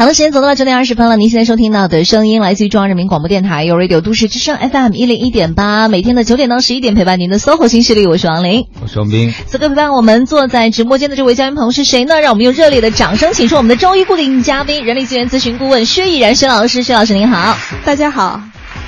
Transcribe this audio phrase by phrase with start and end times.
[0.00, 1.18] 好的，时间走到了九点二十分了。
[1.18, 9.30] 您现在收听到的声音来自于中央人民广播电台，有 Radio 都市之声 FM 一零一点八，每天的九点到十一点陪伴您的 SOHO 新势力，我是王琳，我是王斌。
[9.46, 12.18] 此刻陪伴我们坐在直播间的这位嘉宾朋友是谁呢？
[12.18, 16.82] 让我们用热烈的掌声，请出我们的周一固定嘉宾，人力资源咨询顾问薛毅然薛老师。
[16.82, 18.40] 薛老师您好，大家好。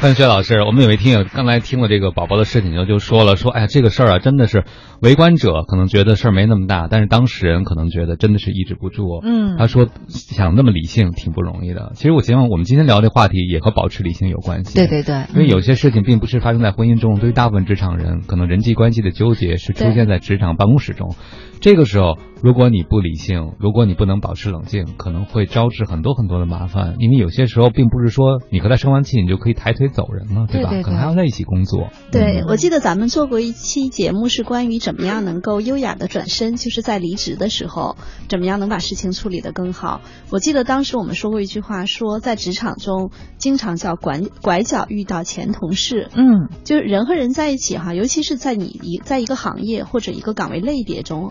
[0.02, 4.64] 欢迎薛老师，我们有位听友刚才听了这个宝宝的事情，就就说了说，哎呀，这个事儿啊，真的是
[5.00, 9.20] 围观者可能觉得事儿没那么大，但是当事人可能觉得真的是抑制不住。
[9.22, 11.92] 嗯，他说想那么理性挺不容易的。
[11.94, 14.74] 其实我希望我们今天聊的话题也和保持理性有关系。
[14.74, 21.14] 对对对，因为有些事情并不是发生在婚姻中，对于大部分职场人，可能人际关系的纠结是出现在职场办公室中。
[21.62, 26.96] 这个时候，如果你不理性，如果你不能保持冷静，可能会招致很多很多的麻烦。
[26.98, 30.70] 因为有些时候，并不是说你和他生完气，你就可以抬腿走人了，对吧？
[30.82, 31.90] 可能还要在一起工作。
[32.10, 37.96] 对，我记得咱们做过一期节目，是关于怎么样能够优雅的转身，就是在离职的时候，
[38.28, 40.00] 怎么样能把事情处理得更好。
[40.30, 46.08] 我记得当时我们说过一句话，说在职场中经常叫拐拐角遇到前同事。
[46.16, 51.30] 嗯，就是人和人在一起哈，尤其是在你一在一个行业或者一个岗位类别中。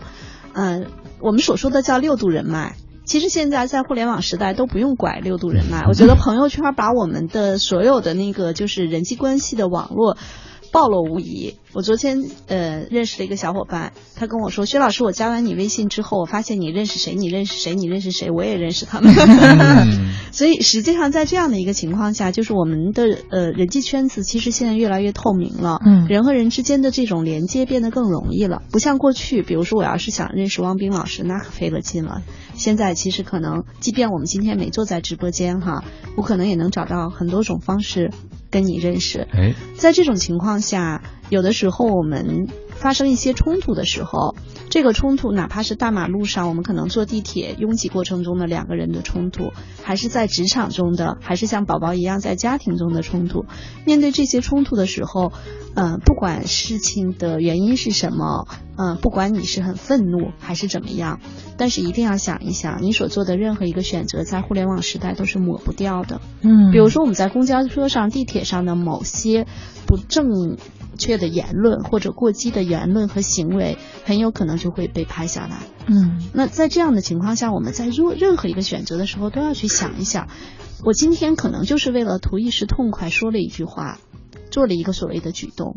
[0.54, 0.86] 嗯，
[1.20, 5.84] 我们所说的叫六度人脉，其实现在在互联网时代都不用拐六度人脉。
[5.88, 10.16] 我觉得朋友圈把我们的所有的那个就是人际关系的网络
[10.72, 11.56] 暴露无遗。
[11.74, 17.14] 我昨天呃认识了一个小伙伴，他跟我说：“薛老师，我加完你微信之后，我发现你认识谁？
[17.14, 17.74] 你认识谁？
[17.74, 18.30] 你认识谁？
[18.30, 19.14] 我也认识他们。”
[20.32, 25.78] 所以实际上在这样的一个情况下，就是我们的呃人际圈子其实现在越来越透明了。
[25.84, 32.22] 嗯，人和人之间的这种连接变得更容易了，不像过去，比如说我要是想认识汪冰老师，那可费了劲了。
[32.54, 35.84] 现在其实可能，即便我们今天没坐在直播间哈，
[36.16, 38.10] 我可能也能找到很多种方式
[38.52, 39.26] 跟你认识。
[39.32, 41.02] 哎，在这种情况下。
[41.30, 44.34] 有的时候，我们发生一些冲突的时候，
[44.72, 53.44] 这个冲突哪怕是大马路上，我们可能坐地铁拥挤过程中的两个人的冲突，还是在职场中的，还是像宝宝一样在家庭中的冲突。
[53.84, 55.30] 面对这些冲突的时候，
[55.74, 61.20] 嗯，不管事情的原因是什么，嗯，不管你是很愤怒还是怎么样，
[61.58, 66.22] 但是一定要想一想，你所做的任何一个选择，在互联网时代都是抹不掉的。
[66.40, 69.46] 嗯，比如说我们在公交车上、地铁上的某些
[69.86, 70.56] 不正。
[70.98, 75.58] 确的言论或者过激的言论和行为，很有可能就会被拍下来。
[75.86, 80.28] 嗯，那在这样的情况下，我们在做任何一个选择的时候，都要去想一想，
[80.84, 83.98] 我今天可能就是为了图一时痛快，说了一句话，
[84.50, 85.76] 做了一个所谓的举动，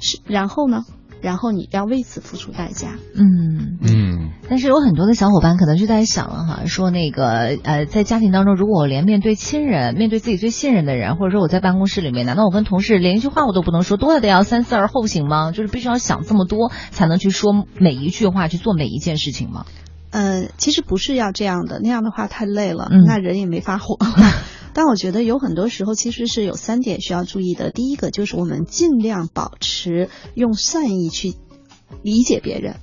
[0.00, 0.84] 是然后呢？
[1.24, 2.98] 然后你要为此付出代价。
[3.16, 4.30] 嗯嗯。
[4.46, 15.50] 但是有很多的小伙伴可能就在想了哈，说那个呃，在家庭当中，如果我连面对亲人、面对自己最信任的人，或者说我在办公室里面，难道我跟同事连一句话我都不能说，多了得要三思而后行吗？
[15.50, 19.64] 就是必须要想这么多才能去说每一句话，去做每一件事情吗？
[20.10, 23.96] 呃，其实不是要这样的，那样的话太累了，那人也没法活。
[24.74, 27.70] 但我觉得有很多时候其实是有三点需要注意的。
[27.70, 31.34] 第一个就是我们尽量保持用善意去
[32.02, 32.76] 理解别人，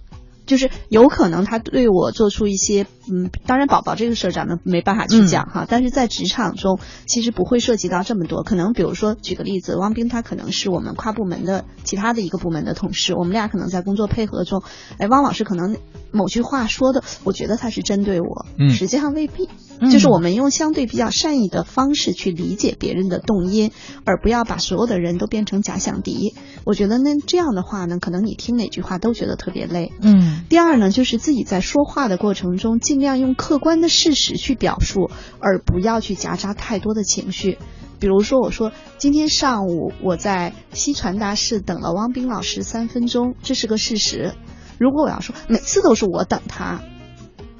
[0.52, 5.66] 就是有可能他对我做出一些，嗯，当然宝宝这个事儿咱们没办法去讲哈。
[5.66, 14.62] 但是在职场中其实不会涉及到这么多，可能比如说举个例子，汪冰他可能是我们跨部门的其他的一个部门的同事，我们俩可能在工作配合中，
[14.98, 15.78] 哎，汪老师可能
[16.12, 19.48] 某句话说的，我觉得他是针对我，嗯，实际上未必。
[19.90, 23.72] 就是我们用相对比较善意的方式去理解别人的动因，
[24.06, 26.36] 而不要把所有的人都变成假想敌。
[26.66, 29.92] 我觉得那，这样的话呢，可能你听哪句话都觉得特别累。
[30.04, 30.41] 嗯。
[30.50, 35.09] 第二呢，就是自己在说话的过程中，尽量用客观的事实去表述，
[35.40, 37.57] 而不要去夹杂太多的情绪。
[38.00, 44.34] 比如说，我说今天上午我在西传达室等了汪冰老师三分钟，这是个事实。
[44.79, 46.81] 如果我要说每次都是我等他。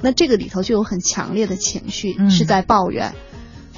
[0.02, 3.14] 那这个里头就有很强烈的情绪是在抱怨，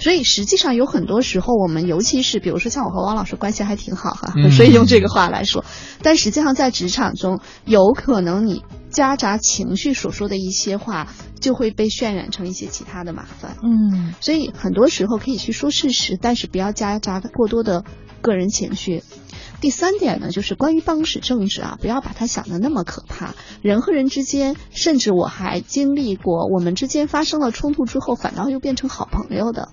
[0.03, 5.63] 所以实际上有很多时候，我们尤其是比如说像我和汪老师关系还挺好哈，所以用这个话来说，
[6.01, 11.07] 但实际上在职场中，有可能你夹杂情绪所说的一些话，
[11.39, 13.55] 就会被渲染成一些其他的麻烦。
[13.63, 17.85] 嗯，所以很多时候可以去说事实，但是不要夹杂过多的
[18.21, 19.03] 个人情绪。
[19.61, 23.35] 第三点呢，就是关于办公室政治啊，不要把它想的那么可怕。
[23.61, 29.69] 人和人之间，甚至我还经历过，我们之间发生了冲突之后，反倒又变成好朋友的。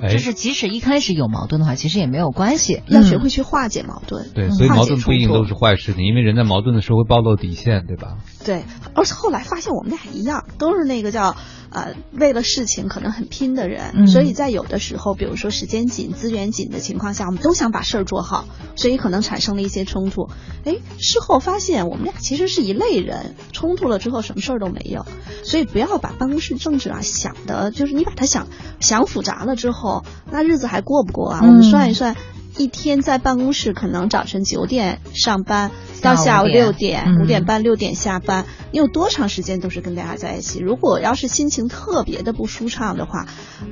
[0.00, 4.30] 就是即使一开始有矛盾的话，其实也没有关系，要学会去化解矛盾。
[4.34, 8.16] 对，所以矛盾不一定都是坏事情，因为人在矛盾的时候会暴露底线，对吧？
[8.44, 11.36] 对，而且后来发现我们俩一样，都是那个叫
[11.72, 18.44] 呃，为了事情可能很拼的人，嗯所以在有的时候，比如说时间紧、资源紧的情况下，我们都想把事儿做好，
[18.76, 20.28] 所以可能产生了一些冲突。
[20.64, 25.06] 哎，事后发现我们俩其实是一类人，冲突了之后什么事儿都没有。
[25.44, 28.48] 所以不要把办公室政治啊想的，就是你把它想
[28.80, 31.40] 想复杂了之后，那日子还过不过啊？
[31.42, 32.16] 嗯我们算一算。
[32.58, 35.70] 一天在办公室，可能早晨九点上班，
[36.02, 40.60] 到下午六点、嗯五点半、六点下班，你有多长时间都是跟大家在一起？
[40.60, 43.26] 如果要是心情特别的不舒畅的话，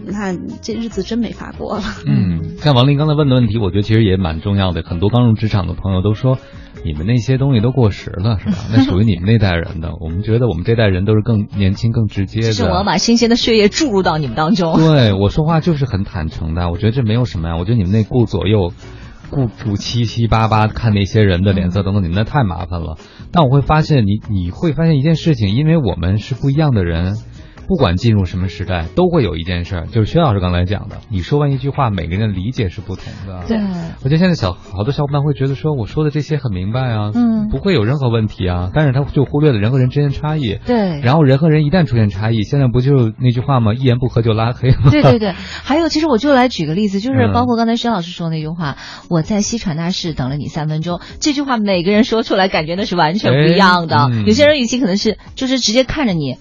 [0.05, 1.83] 那这日子真没法过了。
[2.07, 4.83] 嗯，像王林刚才问的问题，我觉得其实也蛮重要的。
[4.83, 6.39] 很多刚入职场的朋友都说，
[6.85, 8.57] 你们那些东西都过时了，是吧？
[8.73, 9.91] 那属于你们那代人的。
[10.01, 12.47] 我们觉得我们这代人都是更年轻、更直接的。
[12.49, 14.77] 就是我要把新鲜的血液注入到你们当中。
[14.77, 17.57] 对我说话就是很坦诚的，我觉得这没有什么呀。
[17.57, 18.73] 我觉得你们那顾左右、
[19.31, 22.97] 顾顾七七八八看那些人的脸色等等，你们那太麻烦了。
[23.33, 27.17] 但我会发现你，你会发现一件事情，因为我们是不一样的人。
[27.71, 33.45] 不管进入什么时代，都会有一件事儿，就是薛老师刚才讲的，你说完一句话，每个人的理解是不同的。
[33.47, 33.59] 对，
[34.03, 40.59] 我觉得现在小好多小伙伴会觉得说，我说的这些很明白啊，嗯不会有任何问题啊，但是他就忽略了人和人之间的差异。
[40.67, 43.73] 对，然后人和人一旦出现差异，现在不就那句话吗？
[43.73, 44.91] 一言不合就拉黑吗？
[44.91, 48.79] 对对对，还有，其实我就来举个例子，就是嗯包括刚才薛老师说那句话，
[49.09, 53.97] 我在西传达室等了你三分钟，这句话每个人说出来感觉那是完全不一样的。
[53.97, 56.39] 哎嗯有些人语气可能是就是直接看着你，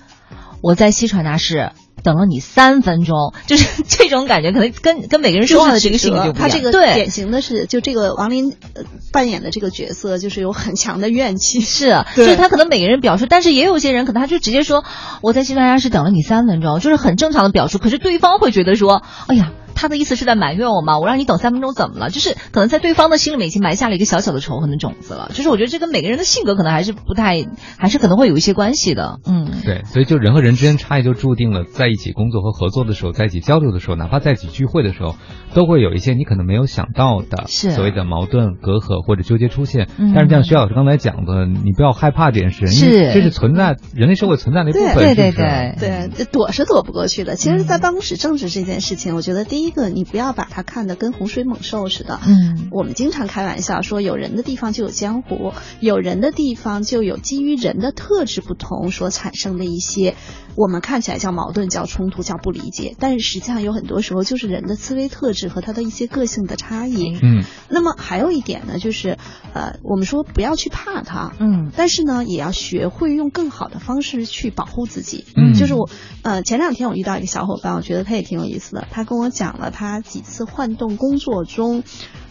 [0.61, 1.71] 我在西传达室。
[2.01, 6.47] 等了你三分钟，就是 这种感觉，可能跟跟每个人说话的这个性格就不一样。
[6.47, 11.59] 他这个对典型的是，就这个王林、呃、扮演的这个角色，就是有很强的怨气。
[11.61, 14.85] 是，就是他可能每个人表述，但是也有些人可能他就直接说
[15.21, 17.79] 我在西传达室等了你三分钟，就是很正常的表述。
[17.79, 19.51] 可是对方会觉得说，哎呀。
[19.79, 20.99] 他的意思是在埋怨我吗？
[20.99, 22.09] 我让你等三分钟怎么了？
[22.09, 25.31] 就是可能在对方的心里面已经埋下了一个小小的仇恨的种子了。
[25.33, 27.45] 就是我觉得这跟每个人的性格可能还是不太，
[27.77, 29.19] 还是可能会有一些关系的。
[29.25, 35.15] 嗯，对，所以就人和人之间差异就注定了在一起工作和合作的时候，在一起交流的时候，哪怕在一起聚会的时候，
[35.53, 39.87] 都会有一些你可能没有想到的是所谓的矛盾、隔阂或者纠结出现。
[39.97, 47.35] 嗯但是像徐老师刚才讲的，你不要害怕这件事，因是这是存在人类社会存在的一部分，对对对对，躲是躲不过去的。
[47.35, 52.19] 其实，在办公室政治这件事情，我觉得第一个，你不要把它看得跟洪水猛兽似的。
[52.25, 60.15] 嗯，我们经常开玩笑说，有人的地方就有江湖，有人的地方就有基于人的特质不同所产生的一些
[60.55, 67.17] 我们看起来叫矛盾、叫冲突、叫不理解，但是实际上有很多时候就是人的思维特质和他的一些个性的差异。
[67.21, 69.17] 嗯，那么还有一点呢，就是
[69.53, 75.25] 呃，我们说不要去怕他，嗯，但是呢，也要学会用更好的方式去保护自己。
[75.35, 75.89] 嗯就是我
[76.23, 81.83] 呃前两天我遇到一个小伙伴，我觉得他也挺有意思的，他跟我讲了他几次换动工作中。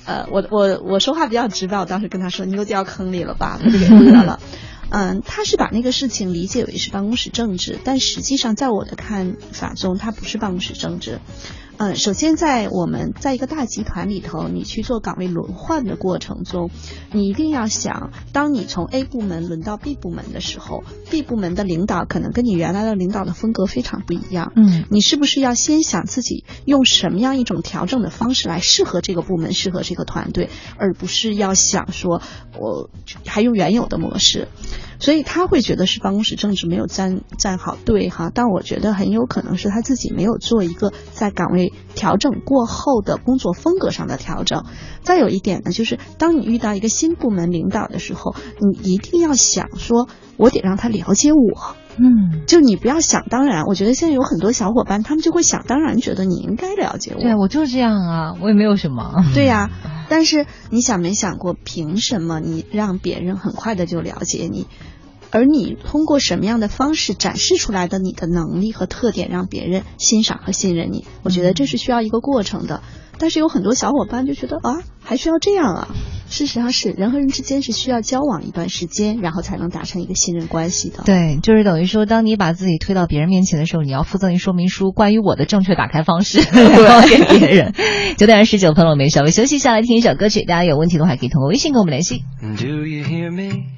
[0.05, 4.41] 呃，我我我说话比较直白，我当时跟他说：“你又掉坑里了吧？”他就给乐了。
[4.91, 11.21] 嗯，他是把那个事情理解为是办公室政治，但实际上在我的看法中，他不是办公室政治。
[11.79, 16.71] 嗯，首先在我们在一个大集团里头，你去做岗位轮换的过程中，
[17.13, 24.53] 你一定要想，当你从 A 部门轮到 B 部门的时候，B 部门的领导可能跟你原来的领导的风格非常不一样。
[24.57, 32.21] 嗯，你是不是要先想自己用什么样一种调整的方式来适合这个部门、适合这个团队，而不是要想说
[32.59, 32.91] 我
[33.25, 34.49] 还用原有的模式。
[34.99, 44.65] 所以他会觉得是办公室政治没有站站好队哈，但我觉得很有可能是他自己没有做一个在岗位调整过后的工作风格上的调整。
[45.03, 51.77] 再有一点呢，就是当你遇到一个新部门领导的时候，你一定要想说，我得让他了解我。
[52.01, 57.21] 嗯，就你不要想当然，我觉得现在有很多小伙伴，他们就会想当然，觉得你应该了解我。
[57.21, 59.25] 对我就是这样啊，我也没有什么。
[59.35, 59.71] 对呀、
[60.09, 64.69] 但是你想没想过，凭什么你让别人很快的就了解你？
[65.31, 71.05] 而你通过什么样的方式展示出来的你的能力和特点，让别人欣赏和信任你？
[71.23, 72.83] 我觉得这是需要一个过程的。
[73.21, 75.89] 但是有很多小伙伴就觉得啊，还需要这样啊？
[76.31, 81.03] 事实上是人和人之间是需要交往一段时间，然后才能达成一个信任关系的。
[81.05, 87.75] 对，就是等于说，当你把自己推到别人面前的时候，你要附赠一说明书，关于我的正确打开方式， 告给别人。
[88.17, 90.45] 九点二十九分了，我们稍微休息一下，来听一首歌曲。
[90.45, 92.23] 大家有问题的话，可以通过微信跟我们联系。
[92.41, 93.78] Do you hear me?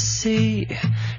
[0.00, 0.68] Sea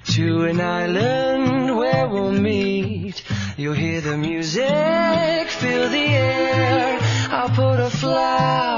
[0.06, 3.24] to an island where we'll meet.
[3.58, 7.00] You'll hear the music, feel the air.
[7.32, 8.77] I'll put a flower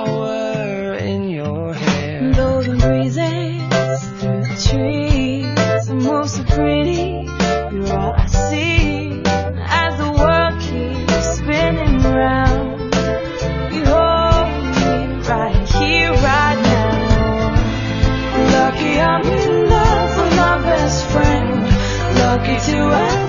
[22.80, 23.29] you.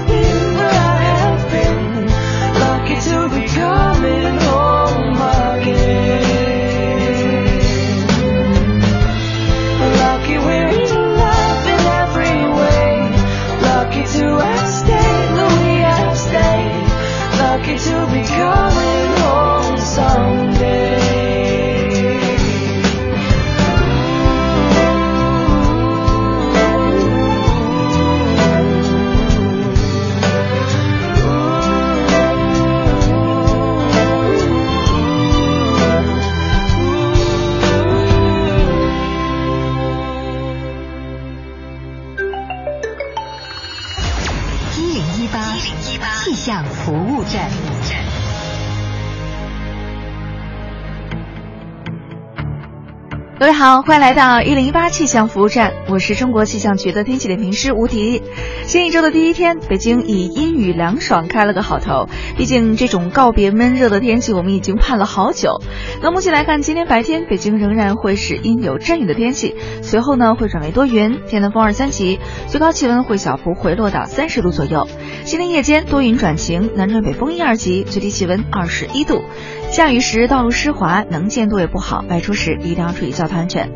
[53.41, 58.23] 各位好，欢迎来到一零一八气象服务站，我是中国气象局的天气点评师吴迪。
[58.65, 62.07] 新一周的第一天，北京以阴雨凉爽开了个好头。
[62.37, 65.63] 毕竟这种告别闷热的天气，我们已经盼了好久。
[66.03, 74.87] 那目前来看，今天白天北京仍然会是阴有阵雨的天气，随后呢会转为多云，偏南风二三级，最高气温会小幅回落到三十度左右。
[75.31, 79.23] 今天夜间多云转晴，南转北风一二级，最低气温二十一度。
[79.71, 83.71] 下雨时道路湿滑，能见度也不好，外出时一定要注意交通安全。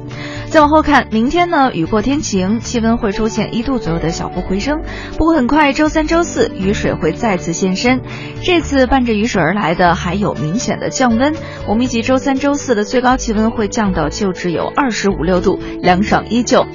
[0.48, 4.80] 再往后看，明天呢雨过天晴，气温会出现一度左右的小幅回升。
[5.16, 8.00] 不过很快，周三、周四雨水会再次现身，
[8.42, 11.36] 这次伴着雨水而来的还有明显的降温。
[11.68, 16.66] 我们预计周三、周四的最高气温会降到就只有二十五六度，凉爽依旧。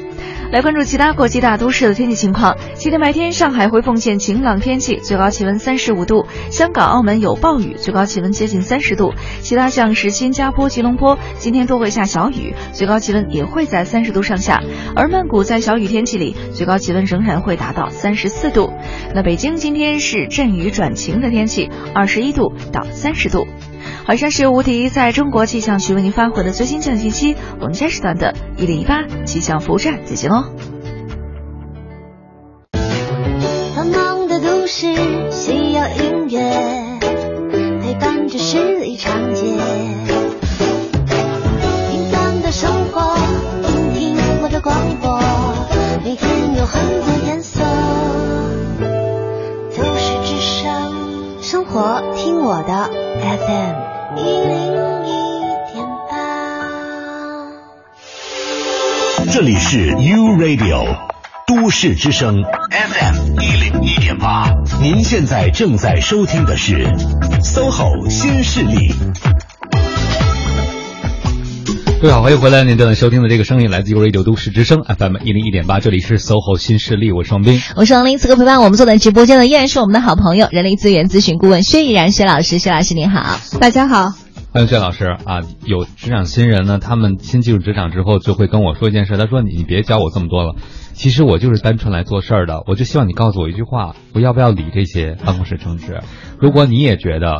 [0.51, 2.58] 来关注其他国际大都市的天气情况。
[2.74, 9.13] 今天白天，上海会奉献晴朗天气，最高气温三十五度；香港、澳门有暴雨，最高气温接近三十度。
[9.41, 14.60] 其他像是新加坡、吉隆坡，今天都会下小雨，最高气温也会在三十度上下。
[14.96, 18.74] 而曼谷在小雨天气里，最高气温仍然会达到三十四度。
[19.13, 23.46] 那北京今天是阵雨转晴的天气，二十一度到三十度。
[24.10, 27.36] 好，以上是吴迪在中国气象局为您发回的最新气象信息。
[27.60, 30.46] 我们下时段的一零一八气象服务站再见喽。
[33.75, 34.96] 繁忙的都市
[35.30, 36.39] 需要音乐
[37.84, 39.46] 陪伴着十里长街，
[41.92, 43.16] 平淡的生活，
[43.62, 45.20] 听听我的广播，
[46.04, 47.63] 每天有很多颜色。
[49.78, 52.89] 都市之声，生活听我的
[53.22, 53.88] FM
[59.72, 60.84] 是 U Radio
[61.46, 64.50] 都市之声 FM 一零一点八，
[64.82, 66.88] 您现在正在收听的是
[67.44, 68.92] SOHO 新势力。
[72.02, 72.64] 各位好，欢迎回来！
[72.64, 77.62] 您正在收听的这个声音来自 U Radio 都市之声 FM 一零一点八，这里是 SOHO 新势力，我是王斌。
[77.76, 82.58] 我是王林，此刻陪伴我们坐在直播间的依然是我们的好朋友，人力资源咨询顾问薛毅然薛老师。
[82.58, 84.14] 薛老师您好，大家好。
[84.60, 85.39] 欢迎薛老师啊！
[85.63, 90.56] 有职场新人呢，他们新进入职场之后，就会跟我说一件事，他说：“你你别教我这么多了，
[90.92, 96.01] 其实我就是单纯来做事儿的，我就希望你告诉我一句话，不要不要理这些办公室政治。
[96.42, 97.38] 如果你也觉得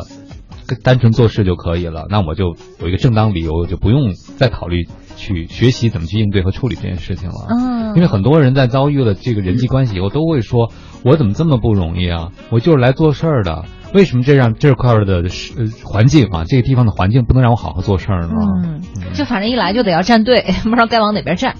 [0.82, 7.48] 单纯做事就可以了，那我就有一个正当理由，就不用再考虑去学习怎么去应对和处理这件事情了。
[7.50, 10.72] 嗯因为很多人在遭遇了这个人际关系以后，都会说：
[11.04, 12.30] 我怎么这么不容易啊？
[12.50, 18.34] 我就是来做事儿的。”为什么这样这块儿的呃环境啊，这个地方的环境不能让我好好做事儿呢？
[18.64, 18.82] 嗯，
[19.14, 21.56] 就反正一来就得要站队， 不知道该往哪边站。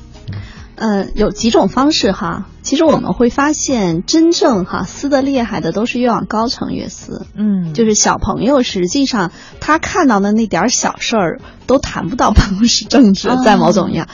[0.77, 2.47] 呃，有几种方式哈。
[2.63, 7.27] 其实我们会发现，真正哈撕的厉害的都是越往高层越撕。
[7.35, 14.07] 嗯，就是小朋友，实际上他看到的那点儿小事儿都谈不到办公室政治，在某种样。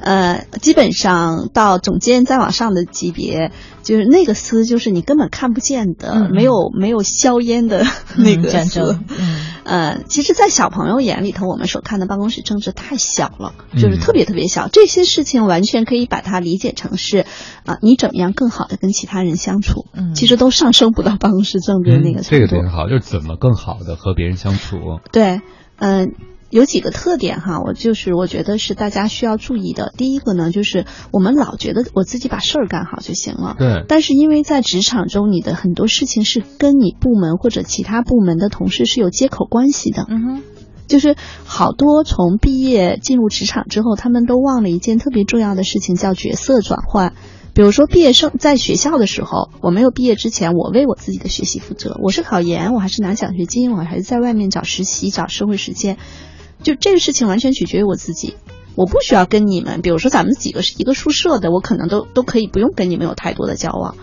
[0.00, 7.86] 呃，基本上到总监再往上的级别，就是那个司，就是你根本看不见的，嗯没有没有硝烟的
[8.16, 8.80] 那个战撕。
[8.80, 14.68] 争，嗯 呃，其实，在小朋友眼里头，我们所看的办公室政治太小了，嗯就是特别特别小。
[14.68, 17.24] 这些事情完全可以把它理解成是，
[17.64, 22.30] 啊、你怎么样更好的跟其他人相处，嗯其实都上升不到办公室政治的那个程度。
[22.30, 24.76] 这个特别好，就是怎么更好的和别人相处。
[25.12, 25.40] 对，
[25.78, 26.12] 嗯、
[26.54, 29.92] 有几个特点哈，我就是我觉得是大家需要注意的。
[29.96, 40.06] 第一个呢，就是我们老觉得我自己把事儿干好就行了，对但是因为在职场中，你的很多事情是跟你部门或者其他部门的同事是有接口关系的。
[40.08, 40.42] 嗯哼，
[40.86, 47.14] 就是好多从毕业进入职场之后，他们都忘了一件特别重要的事情，叫角色转换。
[47.52, 51.98] 比如说，毕业生在学校的时候，我没有毕业之前，我为我自己的学习负责。
[52.00, 55.96] 我是考研，我还是拿奖学金，我还是在外面找实习、找社会实践，
[56.64, 58.34] 就这个事情完全取决于我自己。
[58.74, 63.96] 我不需要跟你们，比如说咱们几个是一个宿舍的，我可能都都可以不用跟你们有太多的交往。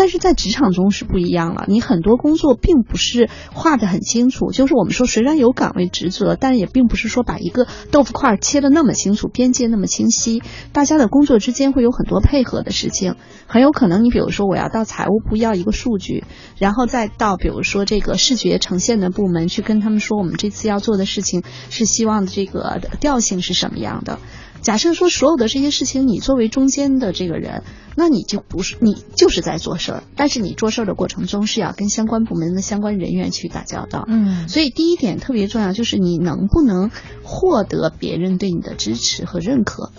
[0.00, 10.42] 但是在职场中是不一样了，你很多工作并不是画得很清楚，就是我们说虽然有岗位职责，但也并不是说把一个豆腐块切得那么清楚，边界那么清晰。
[10.72, 13.16] 大家的工作之间会有很多配合的事情，
[13.46, 16.24] 很有可能你比如说我要到财务部要一个数据，
[16.56, 24.18] 然后再到比如说这个视觉呈现的部门去跟他们说我们这次要做的事情是希望这个调性是什么样的。
[24.62, 27.62] 假设说所有的这些事情，你作为中间的这个人，
[27.96, 34.04] 那你就不是你就是在做事儿，但是你做事儿的过程中是要跟相关部门的相关人员去打交道。
[34.08, 36.90] 嗯所以第一点特别重要，就是你能不能
[37.22, 39.90] 获得别人对你的支持和认可。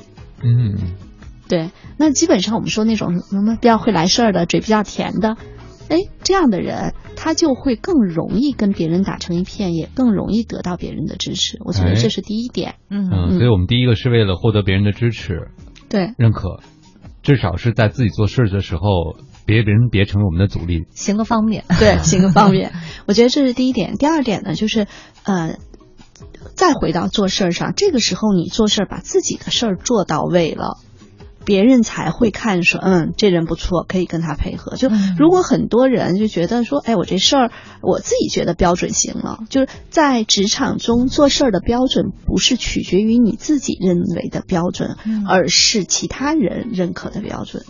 [0.43, 0.95] 嗯，
[1.47, 5.37] 对，那基本上我们说那种什么比较会来事儿的、嘴比较甜的，
[5.89, 11.59] 哎，这样的人他就会更容易跟别人打成一片，也更容易得到别人的支持。
[11.63, 12.75] 我觉得哎这是第一点。
[12.89, 15.49] 嗯嗯，所以我们第一个是为了获得别人的支持、
[15.89, 16.61] 对，认可，
[17.23, 20.85] 至少是在自己做事的时候，别人别成为我们的阻力。
[20.91, 21.65] 行个方便。
[21.79, 22.71] 对，行个方便。
[23.05, 23.97] 我觉得这是第一点。
[23.97, 24.87] 第二点呢，就是
[25.23, 25.57] 呃，
[26.55, 30.77] 再回到做事儿上，这个时候你做事儿把自己的事儿做到位了。
[31.45, 34.75] 别人才会看说，嗯，这人不错，可以跟他配合。
[34.75, 37.51] 就嗯如果很多人就觉得说，哎，我这事儿
[37.81, 47.63] 我自己觉得标准行了，就是在职场中做事儿的标准不是取决于你自己认为的标准，嗯而是其他人认可的标准。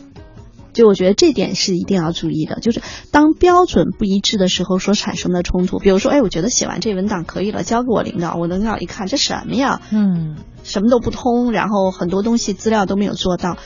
[0.73, 2.81] 就我觉得这点是一定要注意的，就是
[3.11, 5.79] 当标准不一致的时候所产生的冲突。
[5.79, 13.57] 比如说，哎，我觉得写完这文档可以了，交给我领导，我领导一看这什么呀，嗯什么都不通，然后很多东西资料都没有做到。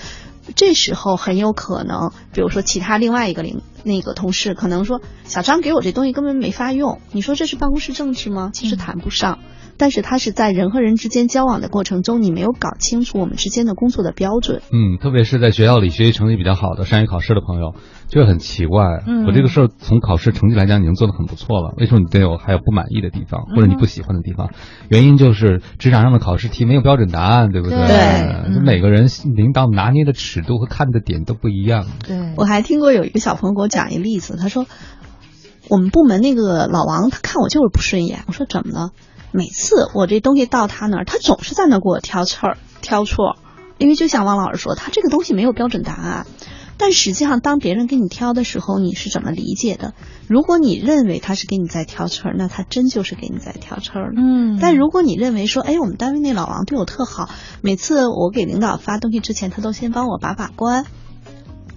[0.55, 8.51] 这时候很有可能，比如说其他另外一个领那个同事可能说，小张给我这东西根本没法用，你说这是办公室政治吗？
[8.53, 9.39] 其实谈不上。
[9.77, 14.61] 但是他是在人和人之间交往的过程中，你没有搞清楚我们之间的工作的标准。
[14.71, 17.73] 嗯，特别是在学校里学习成绩比较好的、善于考试的朋友，
[18.07, 19.03] 就会很奇怪。
[19.05, 24.51] 嗯我这个事儿从考试成绩来讲已经做得很不错了，为什么你对我还有不满意的地方，或者你不喜欢的地方？
[24.89, 27.77] 原因就是职场上的考试题没有标准答案，对不对？
[27.77, 31.85] 对就每个人领导拿捏的尺度和看的点都不一样。
[32.07, 34.65] 对，我还听过有一个小朋友给我讲一个例子，他说
[35.69, 38.19] 我们部门那个老王，他看我就是不顺眼。
[38.27, 38.91] 我说怎么了？
[39.31, 43.37] 每次我这东西到他那儿，他总是在那儿给我挑刺儿、挑错，
[43.77, 46.25] 因为就像王老师说，他这个东西没有标准答案。
[46.77, 49.93] 但实际上，当别人给你挑的时候，你是怎么理解的？
[50.27, 54.13] 如果你认为他是给你在挑刺儿，那他真就是给你在挑刺儿了。
[54.17, 57.29] 嗯但如果你认为说，哎，我们单位那老王对我特好，
[57.61, 60.85] 每次我给领导发东西之前，他都先帮我把把关，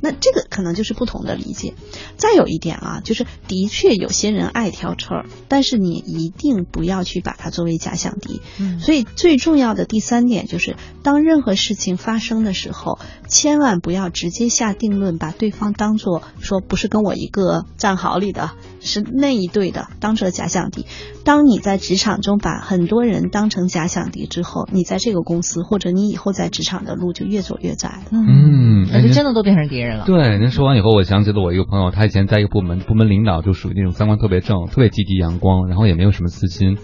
[0.01, 1.75] 那这个可能就是不同的理解。
[2.17, 8.41] 再有一点啊，就是的确有些人爱挑刺儿，但是你一定不要去把它作为假想敌。
[8.59, 20.87] 嗯所以最重要的第三点就是，当任何事情发生的时候，千万不要直接下定论，把对方当做说不是跟我一个战壕里的，是那一队的，当成假想敌。
[21.29, 28.13] 当你在职场中把很多人当成假想敌之后，你在这个公司或者你以后在职场的路就越走越窄了。
[28.13, 30.07] 嗯那就真的都变成敌人了。
[30.07, 36.79] 对，您说完以后，我想起了我一个朋友，他以前在一个部门，部门领导就属于那种三观特别正、特别积极阳光，然后也没有什么私心。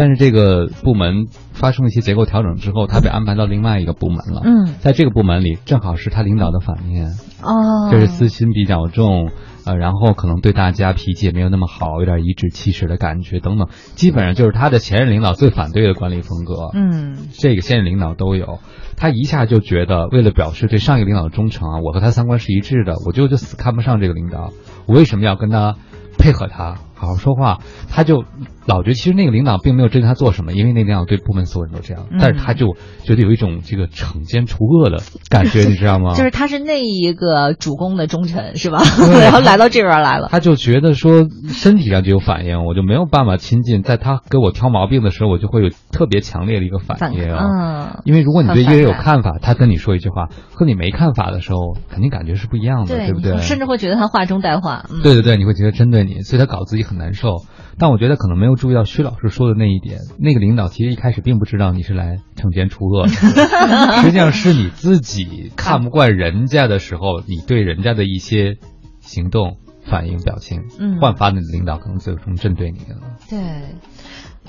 [0.00, 4.40] 但是这个部门发生一些结构调整之后，他被安排到另外一个部门了。
[4.42, 7.10] 嗯在这个部门里，正好是他领导的反面，
[7.42, 9.30] 哦，就是私心比较重，
[9.66, 16.70] 呃，然后可能对大家脾气也没有那么好，有点颐指气使的感觉等等，基本上就是他的前任领导最反对的管理风格。
[16.72, 18.60] 嗯这个现任领导都有，
[18.96, 24.50] 他一下就觉得，为了表示对上一个领导的忠诚啊，我和他三观是一致的，我就就死看不上这个领导，
[24.86, 25.76] 我为什么要跟他
[26.16, 27.58] 配合他，好好说话？
[27.90, 28.24] 他就
[28.70, 36.14] 老觉得其实那个领导并没有针对他做什么，因为那个领导对部门所有人都这样，嗯但是他就觉得有一种这个惩奸除恶的感觉，你知道吗？
[36.16, 38.78] 就是他是那一个主公的忠臣是吧？
[38.96, 40.28] 对然后来到这边来了。
[40.30, 47.20] 他就觉得说身体上就有反应，我就没有办法亲近，在他给我挑毛病的时候，我就会有特别强烈的一个反反应。
[47.34, 53.38] 嗯，因为如果你对一个人有看法，他跟你说一句话，和你没看法的时候，肯定感觉是不一样的，对不对？
[53.38, 54.84] 甚至会觉得他话中带话。
[54.90, 57.44] 嗯、对对对，你会觉得针对你，所以他搞自己很难受。
[57.80, 63.08] 但我觉得可能没有注意到徐老师说的那一点，那个领导其实一开始并不知道你是来惩奸除恶的，
[64.04, 68.58] 实际上是你自己看不惯人家的时候，你对人家的一些
[69.00, 73.00] 行动、反应、表情，嗯焕发你的领导可能最终针对你了。
[73.30, 73.38] 对，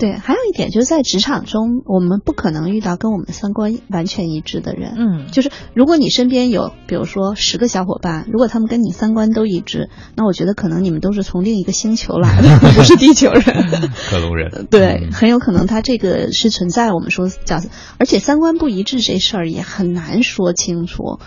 [0.02, 4.94] 对，还有一点就是在职场中，我们不可能遇到跟我们三观完全一致的人。
[4.96, 13.42] 嗯就是如果你身边有，比如说十个小伙伴，如果他们跟你三观都一致，那我觉得可能你们都是从另一个星球来的， 不是地球人。
[14.10, 17.60] 克隆人， 对，嗯很有可能他这个是存在我们说叫，
[17.98, 21.20] 而且三观不一致这事儿也很难说清楚。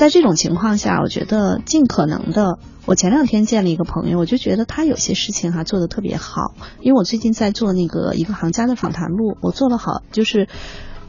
[0.00, 10.48] 在这种情况下，我觉得尽可能的，我前两天见了一个朋友，我就觉得他有些事情哈、做的特别好，因为我最近在做那个一个行家的访谈录，我做了好，就是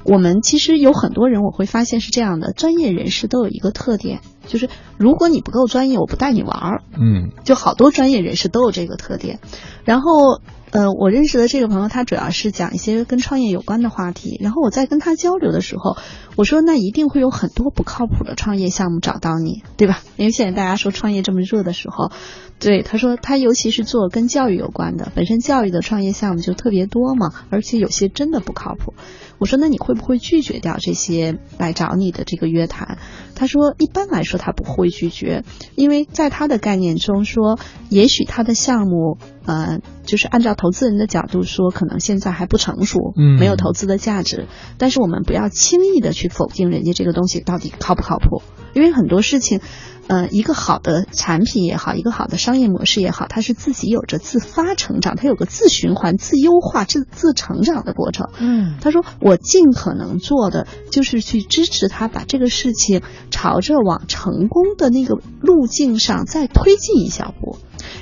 [0.04, 6.82] 我们其实有很多人，我会发现是这样的，专业人士都有一个特点，就是如果你不够专业，我不带你玩儿。
[7.00, 9.40] 嗯就好多专业人士都有这个特点。
[9.86, 14.38] 然后，呃，我认识的这个朋友，他主要是讲一些跟创业有关的话题。
[14.42, 15.98] 然后我在跟他交流的时候，
[16.38, 20.00] 我说那一定会有很多不靠谱的创业项目找到你，对吧？
[20.16, 22.12] 因为现在大家说创业这么热的时候，
[22.58, 28.94] 对他说他尤其是做跟教育有关的，本身教育的创业项目就特别多嘛，而且有些真的不靠谱。
[29.40, 33.00] 我说那你会不会拒绝掉这些来找你的这个约谈？
[33.36, 35.44] 他说一般来说他不会拒绝，
[35.76, 44.48] 因为在他的概念中说，也许他的项目，呃，就是按照投资人的角度说，可能现在还不成熟，嗯没有投资的价值。
[44.78, 48.42] 但是我们不要轻易的去否定人家这个东西到底靠不靠谱，
[48.74, 49.62] 因为很多事情。
[50.08, 58.28] 呃，一个好的产品也好，一个好的商业模式也好，它是自己有着自发成长，它有个自循环、自优化、自自成长的过程。
[58.38, 67.58] 嗯他说：“我尽可能做的就是去支持他把这个事情朝着往成功的那个路径上再推进一小步。”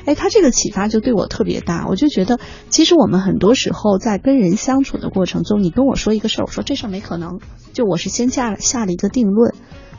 [0.05, 2.39] 哎，他这个启发就对我特别大，我就觉得，
[2.69, 7.39] 其实我们很多时候在跟人相处的过程中，你跟我说一个事儿，我说这事儿没可能，
[7.73, 9.53] 就我是先下下了一个定论。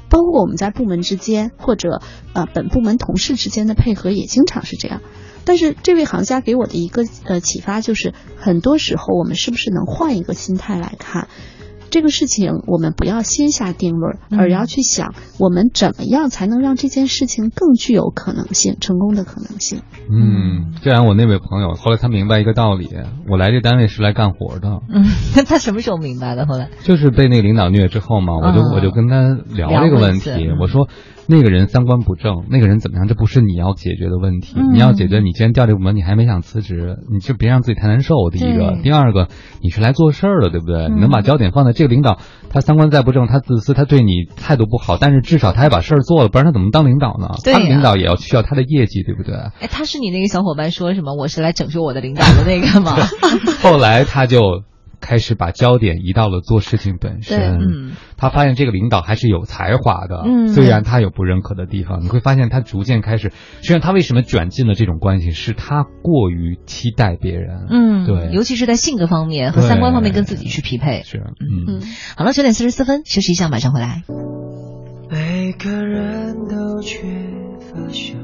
[0.09, 5.03] 包括我们在部门之间，或者呃本部门同事之间的配合，也经常是这样。
[5.45, 11.29] 但是这位行家给我的一个呃启发就是，很多时候我们是不是能换一个心态来看
[11.91, 12.63] 这个事情？
[12.67, 19.83] 我们不要先下定论，嗯而要去想我们怎么样才能让这件事情更具有可能性、成功的可能性。
[20.11, 22.89] 嗯，既然我那位朋友后来他明白一个道理，
[23.29, 25.05] 我来这单位是来干活的，嗯，
[25.47, 26.47] 他什么时候明白的？
[26.47, 30.89] 后来，就是被那个领导虐之后嘛，我就嗯我就跟他聊这个问题我说
[31.31, 38.17] 那个人三观不正，那个人怎么样，这不是你要解决的问题，嗯你要解决你既然调这个部门，你还没想辞职，你就别让自己太难受。
[38.31, 39.29] 第一个，第二个，
[39.63, 40.87] 你是来做事儿的，对不对？
[40.89, 42.19] 嗯你能把焦点放在这个领导，
[42.51, 47.29] 他三观再不正，他自私，他对你态度不好，但是至少他还把事儿做了，不然他怎么当领导呢？
[47.45, 49.35] 他领导也要需要他的业绩，对不对？
[49.61, 51.15] 哎，他是你那个小伙伴说什么？
[51.15, 52.97] 我是来拯救我的领导的那个吗？
[53.63, 54.63] 后来他就
[55.01, 57.39] 开始把焦点移到了做事情本身。
[57.39, 67.67] 对嗯他发现这个领导还是有才华的，嗯虽然他有不认可的地方，你会发现他逐渐开始，实际上他为什么卷进了这种关系，是他过于期待别人。
[67.71, 71.03] 嗯，对尤其是在性格方面和三观方面跟自己去匹配。
[71.03, 71.83] 是，嗯，嗯，
[72.17, 74.03] 好了，九点四十四分，休息一下，马上回来。
[75.11, 77.01] 每个人都缺
[77.59, 78.15] 乏什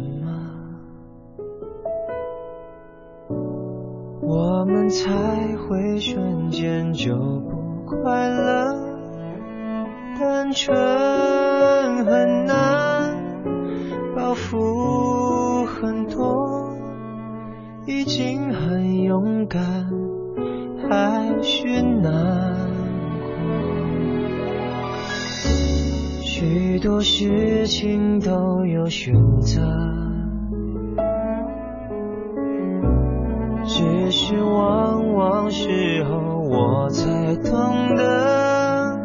[4.29, 8.75] 我们才会瞬间就不快乐。
[10.19, 10.77] 单纯
[12.05, 13.15] 很难，
[14.17, 16.75] 包袱很多，
[17.87, 19.63] 已经很勇敢，
[20.91, 22.11] 还是难过。
[26.25, 29.63] 许多事情都有选择，
[34.29, 37.07] 是往往事后我才
[37.49, 38.99] 懂得，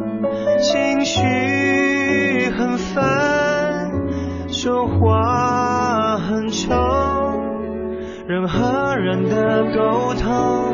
[0.57, 1.21] 情绪
[2.57, 3.91] 很烦，
[4.47, 6.75] 说话很冲，
[8.25, 10.73] 人和人的沟通。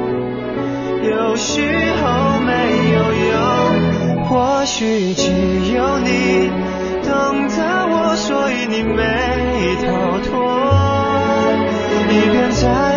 [1.03, 1.61] 有时
[2.01, 2.53] 候没
[2.93, 5.29] 有用，或许只
[5.75, 6.49] 有你
[7.03, 9.03] 懂得我，所以你没
[9.83, 10.31] 逃脱。
[12.09, 12.96] 一边在，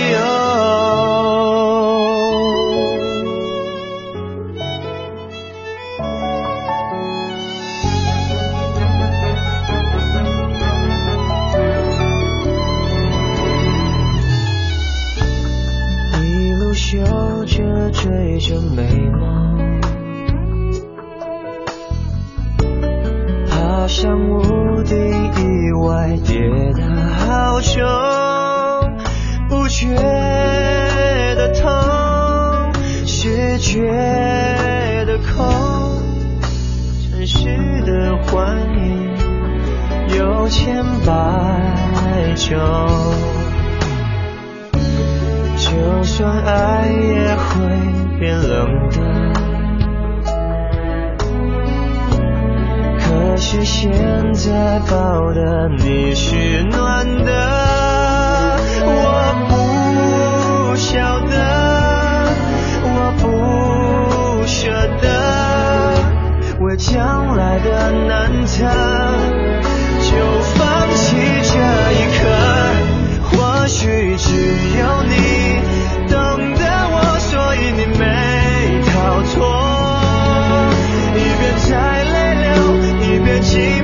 [16.91, 16.99] 就
[17.45, 19.79] 着追着美梦，
[23.47, 26.37] 爬上屋顶意外跌
[26.73, 27.81] 得好重，
[29.47, 29.95] 不觉
[31.37, 31.71] 得痛，
[33.07, 33.89] 是觉
[35.07, 35.47] 得空，
[37.09, 37.45] 城市
[37.85, 39.15] 的幻影
[40.17, 43.40] 有千百种。
[45.81, 47.43] 就算爱也会
[48.19, 48.97] 变冷的，
[52.99, 53.91] 可是现
[54.35, 57.31] 在抱的你是暖的，
[58.85, 59.33] 我
[60.69, 61.33] 不晓得，
[62.83, 63.25] 我不
[64.45, 64.69] 舍
[65.01, 65.09] 得，
[66.59, 68.67] 为将来的难测，
[69.99, 70.11] 就
[70.53, 71.57] 放弃这
[71.97, 72.21] 一刻，
[73.31, 74.29] 或许只
[74.77, 75.50] 有你。
[77.73, 78.03] 你没
[78.85, 79.35] 逃脱。
[81.15, 81.69] 一边在
[82.03, 82.49] 泪流，
[83.01, 83.80] 一边紧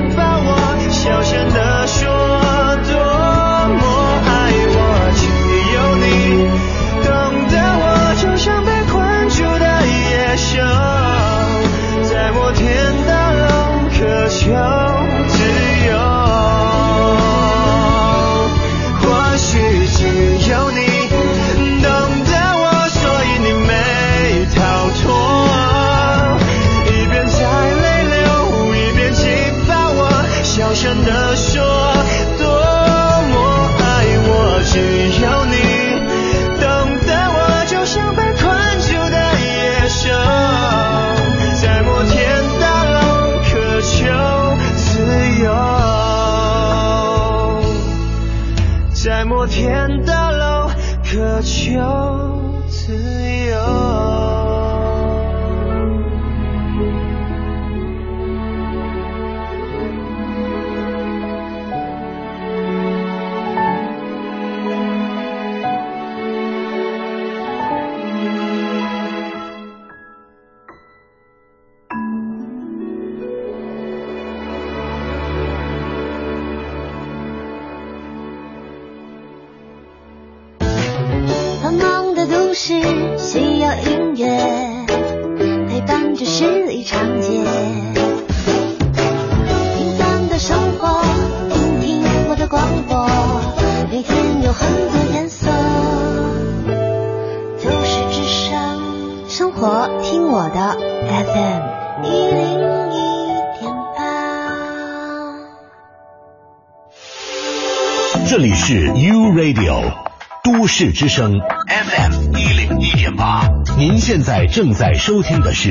[110.80, 111.32] 市之声
[111.66, 115.70] FM 一零一点八，您现在正在收听的是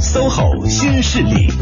[0.00, 1.52] SOHO 新势力。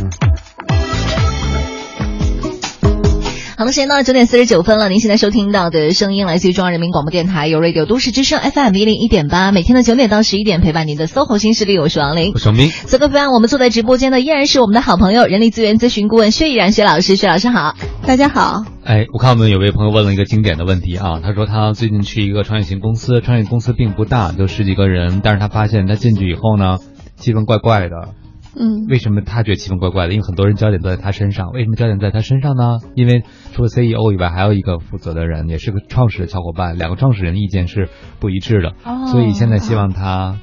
[3.56, 4.88] 好的，时间到了九点四十九分了。
[4.88, 12.38] 您现在收听到的声音来自于中央人民广播电台有 Radio 都市之声 FM 一零一点八，每天的九点到十一点陪伴您的 SOHO 新势力，我是王琳我。
[12.38, 12.70] 是王斌。
[12.70, 17.16] 此刻陪伴我们坐在直播间的依然是我们的好朋友，人力资源咨询顾问薛毅然薛老师。
[17.16, 17.74] 薛老师好，
[18.06, 18.62] 大家好。
[18.88, 26.78] 哎，我看我们有位朋友问了一个经典的问题啊，他说他最近去一个创业型公司，创业公司并不大，就十几个人，但是他发现他进去以后呢，
[27.16, 28.14] 气氛怪怪的。
[28.56, 30.14] 嗯，为什么他觉得气氛怪怪的？
[30.14, 31.50] 因为很多人焦点都在他身上。
[31.50, 32.78] 为什么焦点在他身上呢？
[32.94, 38.70] 因为除了 CEO 以外，还有一个负责的人，也是个创始的小伙伴，两个创始人意见是不一致的。
[38.84, 40.38] 哦所以现在希望他，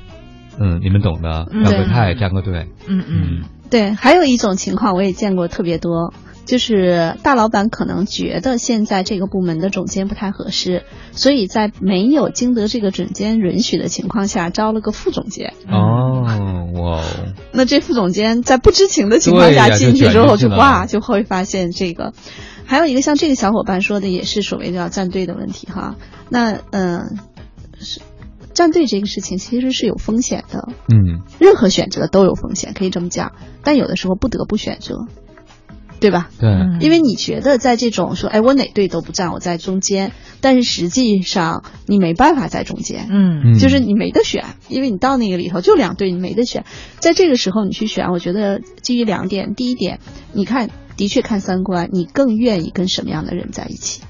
[0.59, 2.67] 嗯，你们懂的，嗯让个泰，站个队。
[2.87, 6.13] 嗯嗯对，还有一种情况我也见过特别多，
[6.45, 15.53] 就是大老板可能觉得现在这个部门的总监不太合适，所以在没有经得这个总监允许的情况下，招了个副总监。
[15.67, 16.23] 哦，
[16.73, 17.03] 哇哦，
[17.51, 22.13] 那这副总监在不知情的情况下进去之后，就哇，就会发现这个。
[22.67, 25.95] 还有一个像这个小伙伴说的，也是所谓的要站队的问题哈。
[26.29, 27.09] 那嗯、呃
[27.79, 28.01] 是
[28.53, 33.33] 站队这个事情其实是有风险的，嗯，任何选择都有风险，可以这么讲。
[33.63, 35.07] 但有的时候不得不选择，
[35.99, 36.29] 对吧？
[36.39, 46.65] 对，嗯，因为你觉得在这种说，哎，我哪队都不站，我在中间，但是实际上你没办法在中间，嗯嗯就是你没得选，因为你到那个里头就两队，你没得选。
[46.99, 49.99] 在这个时候你去选，我觉得基于两点，第一点，
[50.33, 54.01] 你看的确看三观，你更愿意跟什么样的人在一起。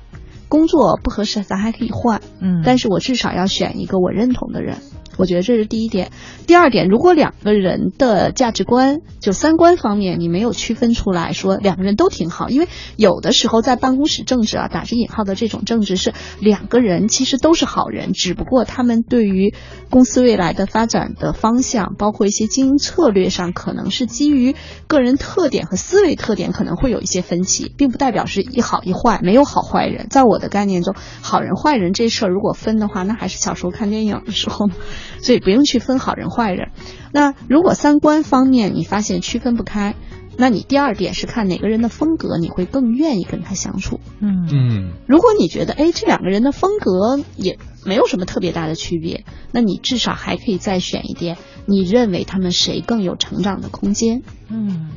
[0.48, 4.78] 工作不合适，咱还可以换，嗯，但是我至少要选一个我认同的人。
[5.18, 6.12] 我觉得这是第一点。
[6.48, 19.54] 第二点，如果两个人的价值观就三观方面你没有区分出来，说两个人都挺好，因为有的时候在办公室政治啊，打着引号的这种政治是两个人其实都是好人，只不过他们对于
[19.90, 24.56] 公司未来的发展的方向，包括一些经营策略上，可能是基于
[24.88, 30.08] 个人特点和思维特点可能会有一些分歧，并不代表是一好一坏，没有好坏人。
[30.10, 34.68] 在我的概念中，好人坏人这事儿如果分的话，那还是小时候看电影的时候，
[35.22, 36.70] 所以不用去分好人坏人。
[37.12, 39.96] 那如果三观方面你发现区分不开，
[40.38, 44.02] 那你第二点是看哪个人的风格，你会更愿意跟他相处。
[44.20, 54.24] 嗯嗯如果你觉得，哎，这两个人的风格也没有什么特别大的区别，那你至少还可以再选一点，你认为他们谁更有成长的空间？
[54.50, 54.90] 嗯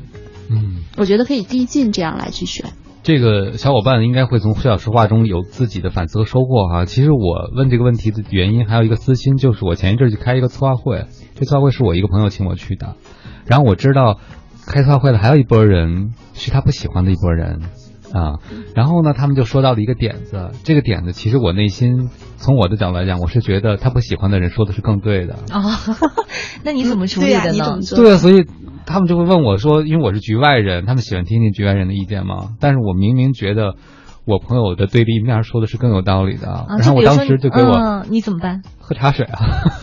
[0.50, 2.72] 嗯，我觉得可以递进这样来去选。
[3.08, 6.84] 这个小伙伴应该会从胡小实话中有自己的反思和收获哈。
[6.84, 12.96] 其实我问这个问题的原因还有一个私心，就是我前一阵去开一个策划会，这策划会是我一个朋友请我去的，
[13.46, 14.20] 然后我知道
[14.66, 17.62] 开策划会的还有一波人是他不喜欢的一波人。
[18.12, 18.38] 啊，
[18.74, 25.34] 然后呢，他们就说到了一个点子，这个点子其实我内心从我的角度来讲，我是觉得他不喜欢的人说的是更对的。
[25.52, 25.62] 哦，
[26.64, 27.78] 那你怎么处理对呀、的呢？
[27.96, 28.46] 对啊，所以
[28.86, 32.50] 他们就会问我说，因为我是局外人，他们喜欢听听局外人的意见嘛。
[32.60, 33.74] 但是我明明觉得
[34.24, 38.62] 我朋友的对立面说的是更有道理的，啊，然后我当时就给我嗯，你怎么办？
[38.78, 39.38] 喝茶水啊，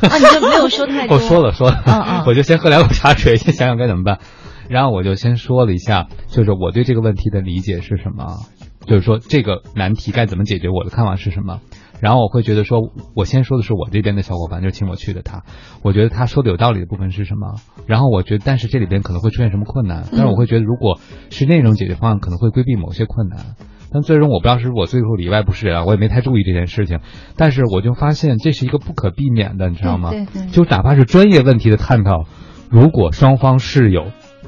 [0.10, 1.18] 啊，你就没有说太多。
[1.18, 4.20] 我说了说了，嗯嗯 我就先喝两口茶水，先想想该怎么办。
[4.70, 8.38] 然后我就先说了一下，就是我对这个问题的理解是什么，
[8.86, 11.60] 就是说这个难题该怎么解决，我的看法是什么。
[12.02, 12.80] 然后我会觉得说，
[13.16, 15.44] 我先说的是我这边的小伙伴，就是请我去的他，
[15.82, 17.56] 我觉得他说的有道理的部分是什么。
[17.88, 21.00] 然后我觉得，但是这里边可能会出现什么困难，但是我会觉得，如果
[21.30, 23.56] 是那种解决方案，可能会规避某些困难。
[23.94, 27.00] 但最终我不知道是我最后里外不是人啊，我也没太注意这件事情。
[27.38, 30.10] 但是我就发现这是一个不可避免的，你知道吗？
[30.12, 32.26] 对对对就哪怕是专业问题的探讨，
[32.70, 34.08] 如果双方是有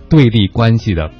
[0.10, 1.12] 对立关系的，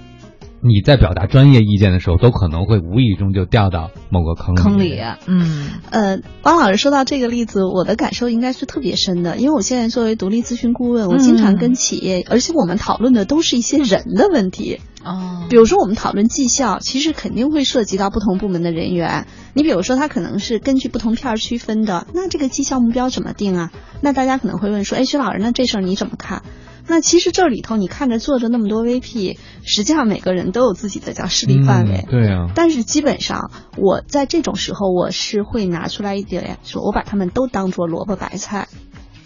[0.62, 4.60] 你在表达专业意见的时候，都可能会无意中就掉到某个坑里。
[4.62, 14.80] 坑里，嗯呃，汪老师说到这个例子，我的感受应该是特别深的，因为我现在作为独立咨询顾问，我经常跟企业，而且我们讨论的都是一些人的问题。
[15.06, 19.26] 哦，比如说，我们讨论绩效，其实肯定会涉及到不同部门的人员。
[19.54, 23.72] 你比如说，他可能是根据不同片儿区分的，那这个绩效目标怎么定啊？
[24.02, 26.42] 那大家可能会问说，哎，徐老师，那这事儿你怎么看？
[26.88, 32.06] 那其实这里头你看着坐着那么多 VP，实际上每个人都有自己的叫势力范围。
[32.08, 38.68] 嗯、对啊，但是基本上，我在这种时候，我是会拿出来一点，说我把他们都当做萝卜白菜，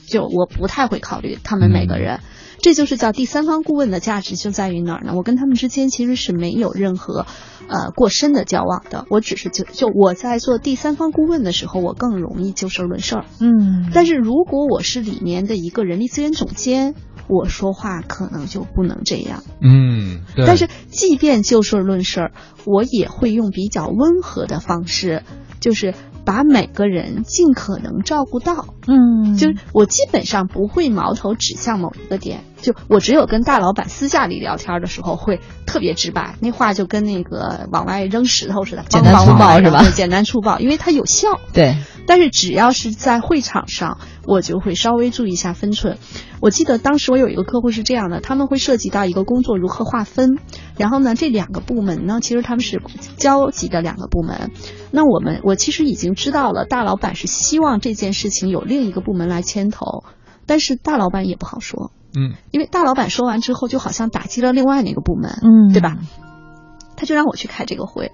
[0.07, 2.19] 就我不太会考虑他们每个人。
[2.63, 5.13] 这就是叫第三方顾问的价值，就在于哪儿呢？
[5.15, 7.25] 我跟他们之间其实是没有任何，
[7.67, 9.05] 呃，过深的交往的。
[9.09, 13.25] 我只是就就我在做第三方顾问的时候，我更容易就事论事儿。
[13.39, 16.93] 嗯，但是如果我是里面的一个人力资源总监，
[17.31, 19.41] 我说话可能就不能这样。
[19.61, 20.45] 嗯，对。
[20.45, 22.31] 但是即便就事论事儿，
[22.65, 25.23] 我也会用比较温和的方式，
[25.61, 25.93] 就是
[26.25, 28.75] 把每个人尽可能照顾到。
[28.85, 39.83] 嗯，就是我基本上不会矛头指向某一个点，就我只有跟大老板私下里聊天的时候会特别直白，那话就跟那个往外扔石头似的，简单粗暴是吧？
[39.95, 41.39] 简单粗暴，因为它有效。
[41.53, 41.77] 对。
[42.11, 43.97] 但是只要是在会场上，
[44.27, 45.97] 我就会稍微注意一下分寸。
[46.41, 50.37] 我记得当时我有一个客户是这样的，他们会涉及到一个工作如何划分，
[50.77, 52.81] 然后呢，这两个部门呢，其实他们是
[53.15, 54.51] 交集的两个部门。
[54.91, 60.03] 那我们我其实已经知道了，大老板是希望这件事情有另一个部门来牵头，
[60.45, 65.95] 但是大老板也不好说，嗯，因为大老板说完之后，就好像打击了另外那个部门，嗯，对吧？
[66.97, 68.11] 他就让我去开这个会。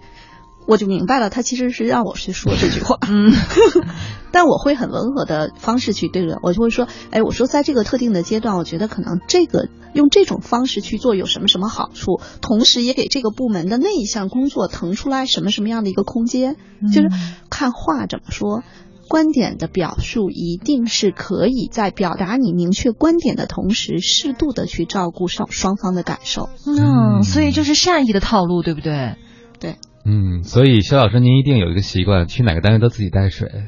[0.68, 3.32] 我就明白了，他其实是让我去说这句话， 嗯，
[4.32, 17.08] 但我会很温和的方式去对待，我就会说，哎，我说在这个特定的阶段，我觉得可能这个用这种方式去做有什么什么好处，同时也给这个部门的那一项工作腾出来什么什么样的一个空间，嗯、就是
[17.50, 18.64] 看话怎么说。
[19.10, 26.50] 观点的表述一定是可以在表达你明确观点的同时，适度的去照顾双双方的感受。
[26.66, 29.16] 嗯，所以就是善意的套路，对不对？
[29.62, 29.78] 对。
[30.10, 33.50] 嗯，所以肖老师，您一定有一个习惯，去哪个单位都自己带水，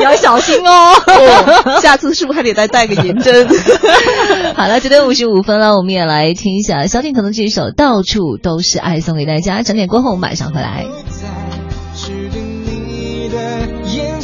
[0.00, 0.92] 要小心哦。
[1.06, 3.48] 哦下次是不是还得再带个银针？
[4.54, 9.62] 好了，九点五十五分了，我们也来听一下萧敬腾的这首《到处都是爱》，送给大家。
[9.62, 10.84] 整点过后，我们马上回来。
[13.96, 14.20] 人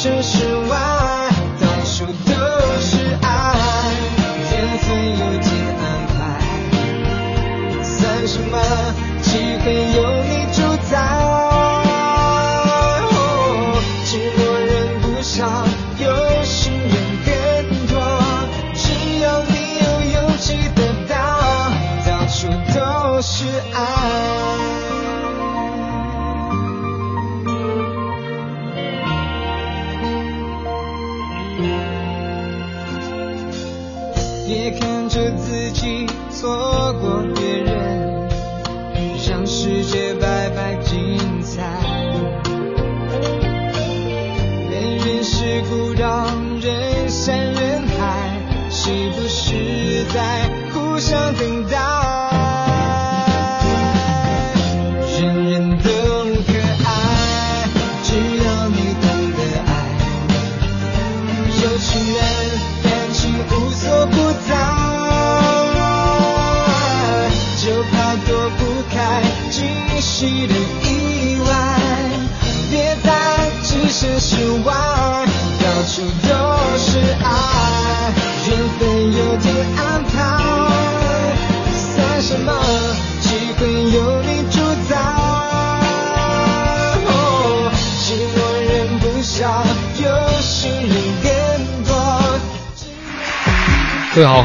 [0.00, 0.47] 这是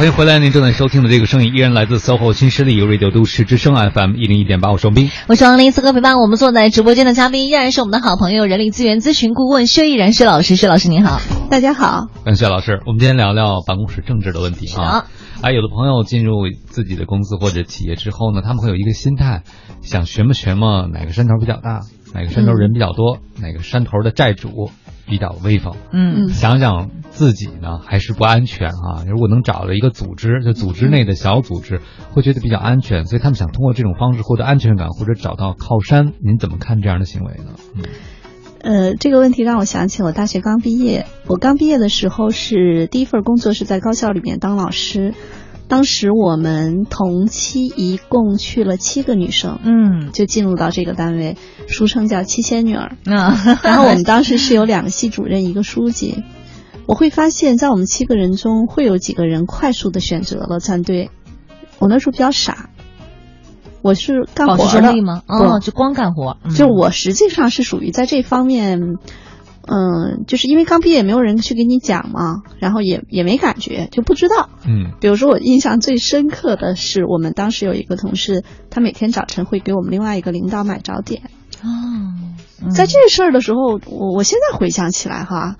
[0.04, 0.38] 欢迎回来。
[0.38, 5.10] 您正在收听的这个声音依然来自 SOHO 新势力 Radio 都市之声 FM 一零一点八，我是王斌。
[5.30, 10.58] 我是王林，此刻陪伴我们坐在直播间的嘉宾依然是我们的好朋友，人力资源咨询顾问薛毅然薛老师。
[10.58, 12.10] 薛老师您好，大家好。
[12.26, 15.06] 嗯，薛老师，我们今天聊聊办公室政治的问题啊。
[15.42, 19.44] 哎，有的朋友进入自己的公司或者企业之后呢，他们会有一个心态，
[19.84, 21.80] 想学么学么哪个山头比较大，
[22.14, 24.70] 哪个山头人比较多，哪个山头的债主
[25.14, 25.76] 比较威风。
[25.92, 29.06] 嗯想想自己呢还是不安全啊。
[29.08, 36.14] 如果能找了一个组织，就组织内的小组织，会觉得比较安全，所以他们想通过这种方式获得安全感或者找到靠山。
[36.20, 37.54] 您怎么看这样的行为呢？
[37.76, 37.84] 嗯
[38.64, 41.06] 呃，这个问题让我想起我大学刚毕业。
[41.28, 45.14] 我刚毕业的时候是第一份工作是在高校里面当老师，
[45.74, 51.36] 当时我们同期一共去了七个女生，嗯就进入到这个单位，
[51.68, 52.96] 俗称叫七仙女儿。
[53.12, 56.24] 啊，然后我们当时是有两个系主任，一个书记。
[56.86, 61.10] 我会发现，在我们七个人中，会有几个人快速的选择了站队。
[61.80, 62.70] 我那时候比较傻，
[63.82, 65.24] 我是干保活的持中立吗？
[65.28, 66.38] 哦，就光干活。
[66.44, 68.80] 嗯就我实际上是属于在这方面，
[69.66, 74.50] 嗯，就是因为刚毕业，没有人去给你讲嘛，然后也也没感觉，就不知道。
[74.66, 81.24] 嗯比如说，我印象最深刻的是，我们当时有一个同事，他每天早晨会给我们另外一个领导买早点。
[81.62, 81.68] 哦，
[82.62, 85.56] 嗯在这事儿的时候，我我现在回想起来哈，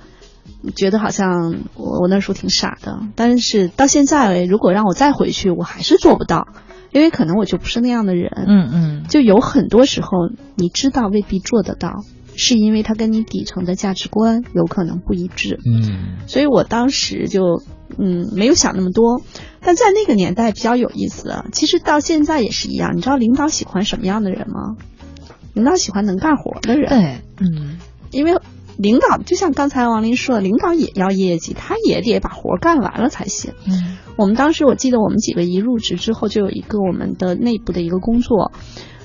[0.76, 6.48] 觉得好像我我那时候挺傻的，但是到现在，如果让我再回去，我还是做不到，
[6.92, 8.32] 因为可能我就不是那样的人。
[8.48, 10.10] 嗯嗯就有很多时候
[10.56, 12.04] 你知道未必做得到，
[12.36, 15.60] 是因为他跟你底层的价值观有可能不一致。
[15.66, 17.62] 嗯所以我当时就
[17.98, 19.22] 嗯没有想那么多，
[19.62, 22.96] 但在那个年代比较有意思的，其实到现在也是一样。
[22.96, 24.76] 你知道领导喜欢什么样的人吗？
[25.54, 26.90] 领导喜欢能干活的人。
[26.90, 27.78] 对，嗯
[28.12, 28.40] 因为
[28.78, 33.54] 领导就像刚才王林说的，领导也要业绩，他也得把活干完了才行。
[33.68, 38.52] 嗯我们当时我记得我们几个一入职之后就有一个我们的内部的一个工作，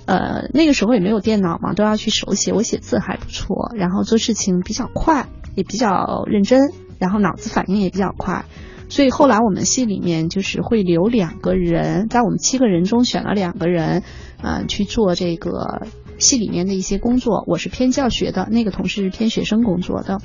[0.09, 8.47] 呃，那个时候也没有电脑嘛，都要去手写，我写字还不错，然后做事情比较快，也比较认真，然后脑子反应也比较快。
[8.89, 14.03] 所以后来我们系里面就是会留两个人，在我们七个人中选了两个人，
[14.41, 15.87] 呃，去做这个
[16.19, 17.45] 系里面的一些工作。
[17.47, 20.23] 我是偏教学的，那个同事是偏学生工作的。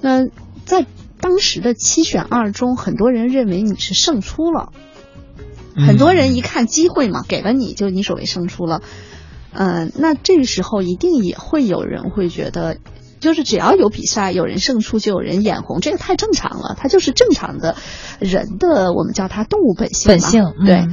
[0.00, 0.28] 那
[0.64, 0.86] 在
[1.20, 4.72] 当时的七选二中，很多人认为你是胜出了，
[5.74, 8.80] 很多人一看机会嘛，给了你就你所谓胜出了。
[9.52, 12.78] 嗯、那这个时候一定也会有人会觉得，
[13.20, 17.76] 就是只要有比赛，有人胜出就有人眼红，这个太正常了，它就是正常的
[18.20, 20.08] 人的，我们叫它动物本性。
[20.08, 20.86] 本性嗯对。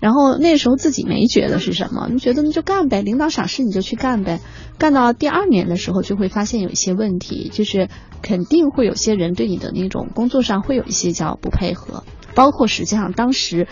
[0.00, 4.40] 然后那时候自己没觉得是什么，你觉得你就干呗，领导赏识你就去干呗。
[4.78, 7.88] 干到第二年的时候，就会发现有一些问题，就是
[8.22, 12.04] 肯定会有些人对你的那种工作上会有一些叫不配合，
[12.36, 13.66] 包括实际上当时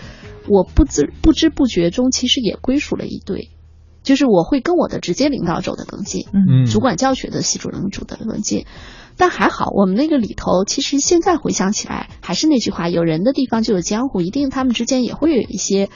[0.48, 3.50] 我不知不知不觉中其实也归属了一队，
[4.06, 8.64] 就是我会跟我的直接领导走得更近，嗯主管教学的系主任走得更近。
[9.18, 15.88] 但还好，我们那个里头，其实现在回想起来，还是那句话，有人的地方就有江湖，一定他们之间也会有一些，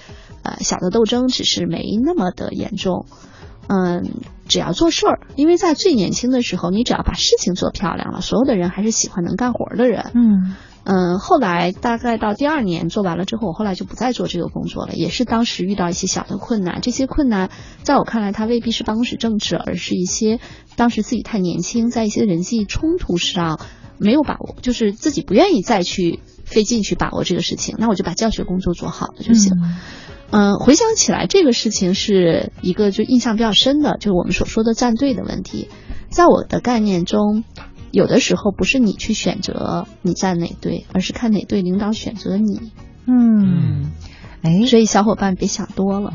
[0.42, 3.06] 呃，小的斗争，只是没那么的严重。
[3.68, 4.11] 嗯，
[4.48, 10.11] 只要做事儿，因为在最年轻的时候，你只要把事情做漂亮了，所有的人还是喜欢能干活的人。
[10.14, 10.56] 嗯
[10.93, 16.80] 嗯，后来大概到第二年做完了之后，我后来就不再做这个工作了，也是当时遇到一些小的困难。
[16.80, 17.49] 这些困难
[17.84, 20.41] 在我看来，它未必是办公室政治，而是一些
[20.74, 23.61] 当时自己太年轻，在一些人际冲突上
[23.99, 27.76] 没有把握，就是自己不愿意再去费劲去把握这个事情。
[27.78, 29.53] 那我就把教学工作做好了就行。
[30.32, 35.68] 嗯，回想起来，这个事情是一个就印象比较深的，就是我们所说的站队的问题。
[36.09, 37.45] 在我的概念中，
[37.91, 42.70] 有的时候不是你去选择你站哪队，而是看哪队领导选择你。
[43.07, 43.91] 嗯，
[44.43, 46.12] 哎，所以小伙伴别想多了。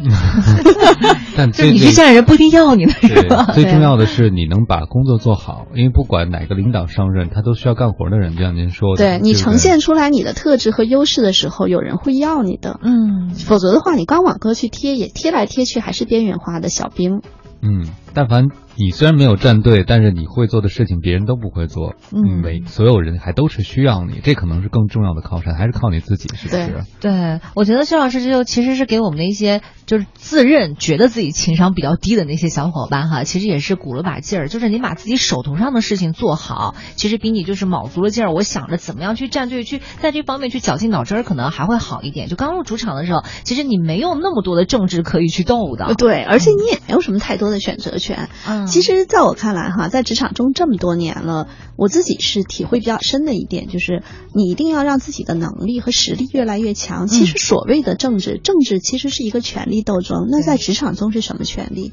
[1.36, 3.52] 但就你最最去站人不一定要你的是吧？
[3.54, 9.04] 最重要的是你能把工作做好，因为不管哪个领导上任，他都需要干活的人，就像您说的。
[9.04, 12.80] 对你呈现出来你的特质和优势的时候，有人会要你的。
[12.82, 17.22] 嗯，否则的话，你光往歌去贴，也贴来贴去还是边缘化的小兵。
[17.62, 18.48] 嗯，但凡
[18.78, 26.84] 你虽然没有站队，但是你会做的事情别人都不会做，嗯每所有人还都是需要你，这可能是更重要的靠山，还是靠你自己，是不是？
[27.02, 42.28] 对，我觉得薛老师这就其实是给我们的一些就是自认觉得自己情商比较低的那些小伙伴哈，其实也是鼓了把劲儿，就是你把自己手头上的事情做好，其实比你就是卯足了劲儿，我想着怎么样去站队，去在这方面去绞尽脑汁儿，可能还会好一点。
[42.28, 45.94] 就刚入主场的时候，其实你没有那么多的政治可以去斗的。
[45.96, 48.30] 对，而且你也没有什么太多的选择权。
[48.48, 54.04] 嗯，其实，在我看来，哈，在职场中这么多年了，我自己是体会比较深的一点，就是
[54.34, 57.08] 你一定要让自己的能力和实力越来越强。
[57.08, 60.28] 其实，所谓的政治，政治其实是一个权力斗争。
[60.30, 61.92] 那在职场中是什么权利？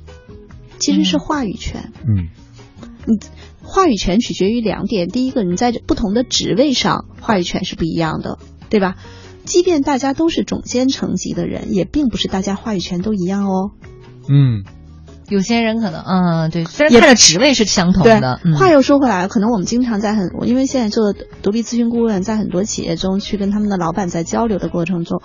[0.79, 1.93] 其实是话语权。
[2.01, 2.29] 嗯，
[3.07, 3.19] 你
[3.63, 8.39] 话语权取决于两点，第一个，你在不同的职位上，话语权是不一样的，
[8.69, 8.97] 对吧？
[9.45, 13.73] 即便大家都是总监层级的人，也并不是大家话语权都一样哦。
[14.29, 14.63] 嗯，
[15.33, 25.23] 有些人可能，嗯，对，虽然他的职位是相同的，嗯对，话又说回来，可能我们经常在很，因为现在做独立咨询顾问，在很多企业中去跟他们的老板在交流的过程中，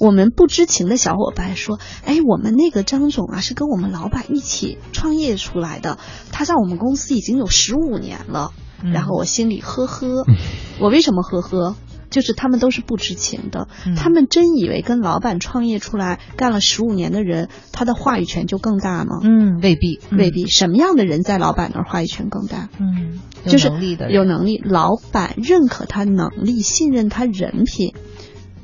[0.00, 5.98] 我们不知情的小伙伴说，哎，我们那个张总啊是跟我们老板一起创业出来的，
[6.32, 8.50] 他在我们公司已经有十五年了。
[8.52, 10.26] 嗯然后我心里呵呵，
[10.80, 11.76] 我为什么呵呵？
[12.16, 19.20] 就是他们都是不知情的，嗯他们真以为跟老板创业出来干了十五年的人，他的话语权就更大吗？
[19.22, 20.46] 嗯，未必，未必。
[20.46, 22.70] 什么样的人在老板那儿话语权更大？
[22.80, 27.92] 嗯，有就是能力的有能力，老板认可他能力，信任他人品。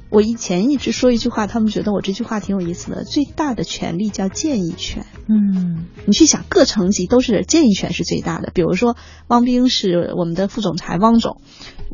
[0.09, 3.05] 我以前一直说一句话，他们觉得我这句话挺有意思的。
[3.05, 5.05] 最大的权利叫建议权。
[5.28, 8.50] 嗯你去想，各层级都是建议权是最大的。
[8.53, 8.96] 比如说，
[9.28, 11.40] 汪冰是我们的副总裁，汪总，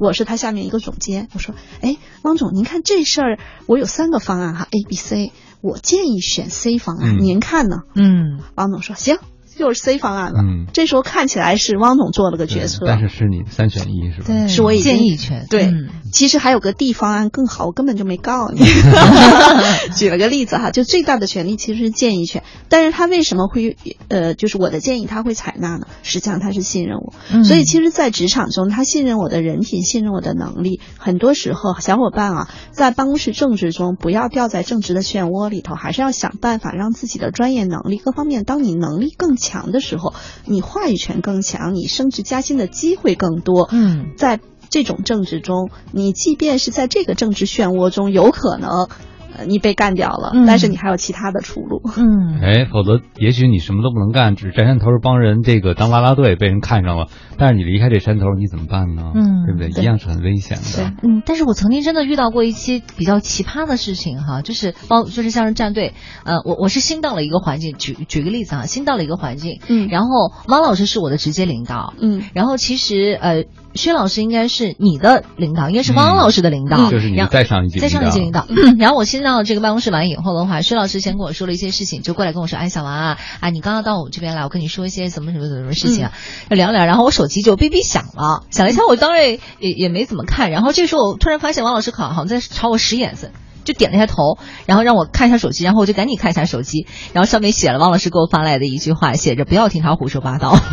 [0.01, 1.29] 我是他下面一个总监。
[1.35, 7.79] 我说，哎，汪总，您看这事儿，我有三个方案哈，A、B、C，我建议选 C 方案，嗯您看呢？
[7.95, 9.17] 嗯汪总说，行，
[9.57, 10.41] 就是 C 方案了。
[10.41, 14.27] 嗯这时候看起来是汪总做了个决策，但是是你三选一是吧？
[14.27, 18.61] 对，是我已经建议权，对，嗯其实还有个地方案更好，我根本就没告你。
[19.97, 23.77] 举了个例子哈，就最大的权利其实是建议权，但是他为什么会
[24.09, 25.87] 呃，就是我的建议他会采纳呢？
[26.03, 30.81] 实际上他是信任我，嗯所以其实，在职场中，他信任我的人品，信任我的能力。
[30.99, 43.69] 很多时候，小伙伴啊，在办公室政治中，不要掉在政治的漩涡里头，还是要想办法让自己的专业能力各方面，当你能力更强的时候，你话语权更强，你升职加薪的机会更多。
[43.73, 44.41] 嗯在
[44.71, 48.89] 这种政治中，你即便是在这个政治漩涡中，有可能，
[49.37, 51.81] 呃，你被干掉了，嗯但是你还有其他的出路。
[51.97, 57.07] 嗯，哎，否则也许你什么都不能干，只占山头帮人这个当啦啦队被人看上了，
[57.39, 59.13] 但是你离开这山头你怎么办呢？
[59.15, 59.83] 嗯对不对？
[59.83, 60.93] 一样是很危险的。
[61.03, 65.95] 嗯，但是我曾经真的遇到过一些比较奇葩的事情哈，就是包就是像是战队，
[66.25, 73.45] 呃，我我是新到了一个环境，举举个例子啊，新到了一个环境，嗯然后汪老师是我的直接领导，嗯然后其实呃，
[73.75, 78.47] 薛老师应该是你的领导，应该是汪老师的领导，嗯就是你再上一级再上一级领导导。
[78.79, 86.13] 然后我先到这个办公室完以后的话，薛老师先跟我说了一些事情，就过来跟我说，哎，小王啊，啊，你刚刚到我们这边来，我跟你说一些什么什么什么什么事情啊，
[86.51, 86.85] 就聊聊。
[86.87, 90.51] 然后我手机就哔哔响了，响了一下，我当然也也没怎么看。
[90.51, 93.31] 然后这时候我突然发现王老师好好像在朝我使眼色。
[93.65, 100.57] 就点了一下头，然后让我看一下手机，然后我就赶紧看一下手机，然后上面写了汪老师给我发来的一句话，写着“不要听他胡说八道”。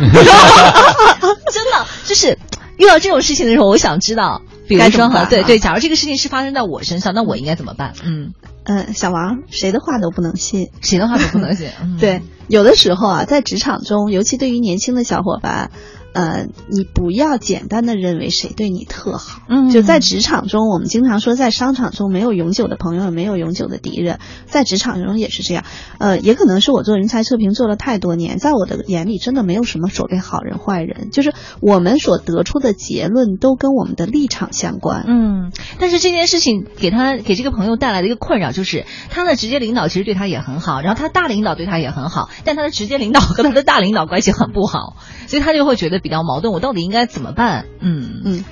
[1.52, 2.38] 真的就是
[2.76, 7.94] 遇到这种事情的时候，我想知道，比如说哈，对对，假如这个事情是发生在我身上，那我应该怎么办？
[8.04, 10.68] 嗯，嗯，小王，谁的话都不能信。
[10.82, 11.70] 谁的话都不能信。
[11.82, 15.70] 嗯 对，有的时候啊，在职场中，尤其对于年轻的小伙伴，
[16.16, 19.42] 呃，你不要简单的认为谁对你特好。
[19.50, 25.64] 嗯就在职场中，我们经常说，在商场中没有永久的朋友，没有永久的敌人，在职场中也是这样。
[25.98, 35.04] 呃，也可能是我做人才测评做了太多年，在我的眼里，真的没有什么所谓好人坏人，就是我们所得出的结论都跟我们的立场相关。
[35.06, 44.96] 嗯，但是这件事情给他给这个朋友带来的一个困扰就是，他的直接领导其实对他也很好，然后他大领导对他也很好，但他的直接领导和他的大领导关系很不好，
[45.26, 47.66] 所以他就会觉得比较矛盾，我到底应该怎么办？
[47.80, 48.44] 嗯嗯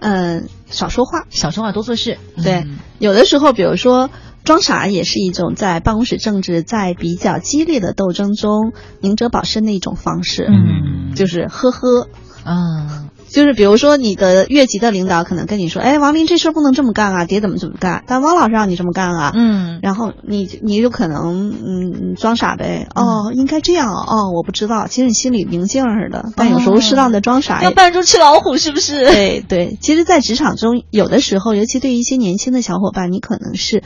[0.00, 2.18] 嗯，少说话，少说话，多做事。
[2.44, 2.66] 对，
[2.98, 4.10] 有的时候，比如说
[4.44, 10.46] 装傻也是一种在办公室政治在比较激烈的斗争中宁折保身的一种方式。
[10.48, 12.08] 嗯，就是呵呵
[12.44, 13.08] 啊。
[13.30, 29.04] 就是比如说，你的越级的领导可能跟你说：“哎，王林，这事儿不能这么干啊，得怎么怎么干。”但汪老师让你这么干啊，嗯，然后你你就可能嗯装傻呗，哦，应该这样哦，我不知道，其实你心里明镜似的，但有时候适当的装傻， 要扮猪吃老虎，是不是？
[29.04, 33.82] 对对，其实，在职场中，有的时候，尤其对于一些年轻的小伙伴，你可能是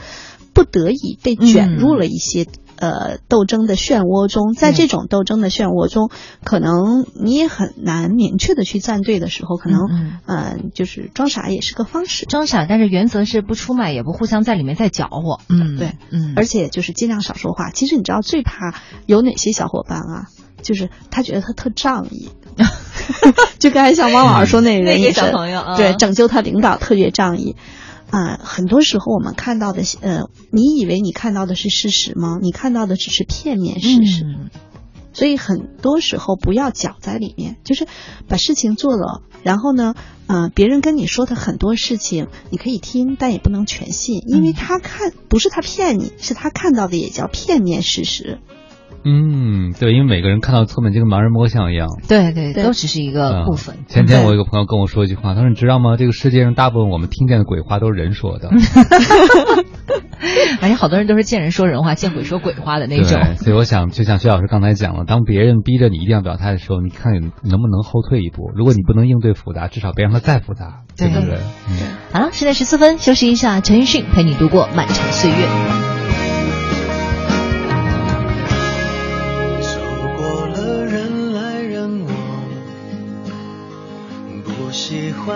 [0.53, 2.47] 不得已被卷入了一些。
[2.77, 6.09] 呃，斗争的漩涡中，在这种斗争的漩涡中，
[6.43, 12.25] 可能你也很难明确的去站队的时候，可能嗯、呃，就是装傻也是个方式。
[12.25, 15.39] 装傻，但是原则是不出卖，也不互相在里面再搅和。
[15.49, 17.69] 嗯，对，嗯，而且就是尽量少说话。
[17.69, 20.27] 其实你知道最怕有哪些小伙伴啊？
[20.61, 22.29] 就是他觉得他特仗义，
[23.59, 27.57] 就刚才像汪老师说那个人也是，小朋友、嗯、对，拯救他领导特别仗义。
[28.13, 32.37] 啊、呃，很多时候我们看到的，呃，你以为你看到的是事实吗？
[32.39, 34.23] 你看到的只是片面事实。
[34.23, 34.51] 嗯、
[35.13, 37.87] 所以很多时候不要搅在里面，就是
[38.27, 39.95] 把事情做了，然后呢，
[40.27, 48.37] 嗯、呃，别人跟你说的很多事情，你可以听，但也不能全信，因为他看不是他骗你，是他看到的也叫片面事实。
[49.05, 51.89] 嗯，对，因为每个人看到侧面就跟盲人摸象一样。
[52.07, 53.75] 对对，都只是一个部分。
[53.79, 55.97] 嗯、前天我有一个朋友跟我说一句话，他说：“你知道吗？
[55.97, 58.49] 这个世界上大部分我们听见的鬼话都是人说的。
[60.61, 63.09] ”而且好多人都是见人说人话，见鬼说鬼话的那种。
[63.09, 68.51] 对，所以我想，就像薛老师刚才讲了，当别人逼着你一定要表态的时候，你看你能不能后退一步？
[68.55, 71.39] 如果你不能应对复杂，至少别让它再复杂，对不对？
[71.69, 71.77] 嗯。
[72.13, 73.59] 好了，现在十四分，休息一下。
[73.59, 76.02] 陈奕迅陪你度过漫长岁月。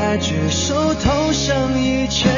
[0.00, 2.32] 在举手投降以前，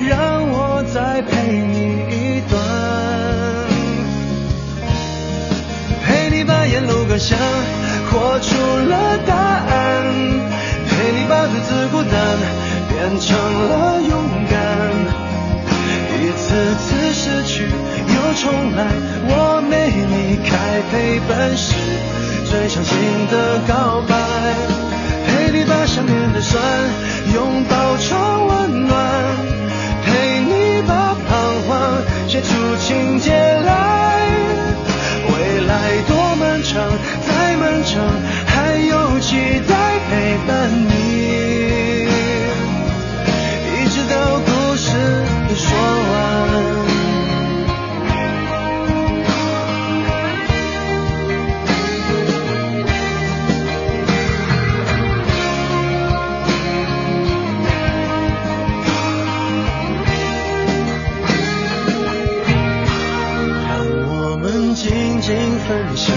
[0.00, 2.60] 让我再陪你一段。
[6.04, 7.38] 陪你把沿路感想
[8.10, 8.56] 活出
[8.90, 10.04] 了答案，
[10.88, 12.12] 陪你把独自孤单
[12.90, 13.38] 变成
[13.68, 14.12] 了勇
[14.50, 14.58] 敢。
[16.20, 18.84] 一次次失去又重来，
[19.28, 21.72] 我没离开陪伴是
[22.44, 22.92] 最长情
[23.30, 24.85] 的告白。
[25.86, 26.62] 想念的酸
[27.32, 28.98] 拥抱成温暖，
[30.04, 34.26] 陪你把彷徨写出情节来。
[35.28, 36.82] 未来多漫长，
[37.26, 38.02] 再漫长，
[38.46, 40.85] 还有期待陪伴
[65.68, 66.14] 分享，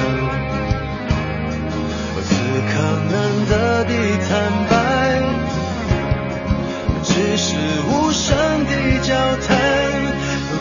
[2.24, 2.36] 此
[2.70, 2.72] 刻
[3.10, 3.14] 难
[3.50, 3.92] 得的
[4.30, 4.30] 坦
[4.70, 4.74] 白，
[7.04, 7.56] 只是
[7.88, 8.28] 无声
[8.66, 8.72] 的
[9.02, 9.16] 交
[9.48, 9.58] 谈，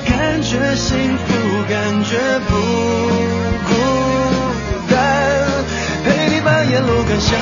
[0.07, 1.26] 感觉幸福，
[1.68, 2.16] 感觉
[2.49, 2.51] 不
[3.68, 3.70] 孤
[4.89, 4.97] 单。
[6.05, 7.39] 陪你把沿路感想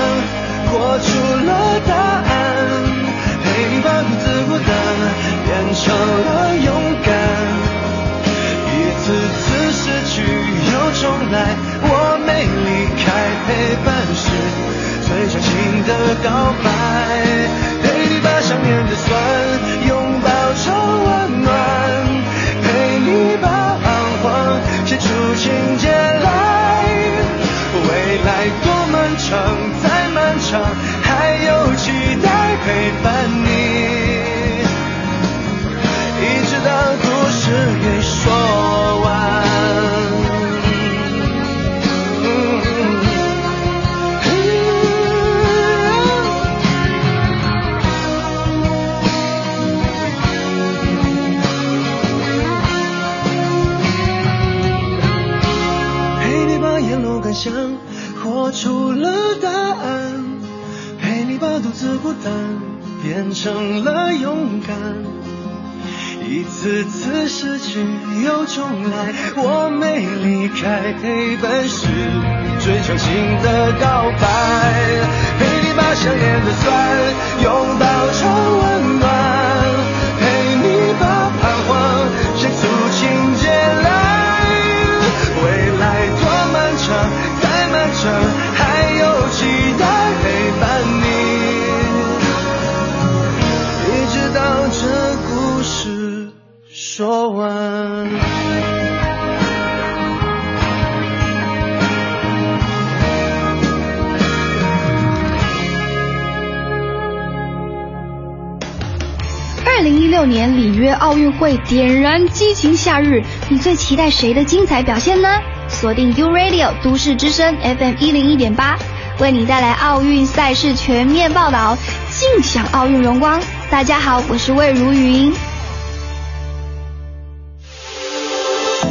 [112.47, 115.29] 激情夏日，你最期待谁的精彩表现呢？
[115.69, 118.79] 锁定 U Radio 都市之声 FM 一零一点八，
[119.19, 121.77] 为你带来奥运赛事全面报道，
[122.09, 123.43] 尽享奥运荣光。
[123.69, 125.35] 大家好，我是魏如云。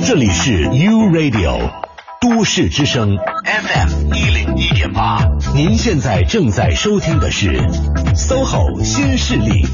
[0.05, 1.57] 这里是 U Radio
[2.19, 7.57] 都市之声 FM 一零一点八，您现在正在收听的是
[8.17, 9.65] SOHO 新势力。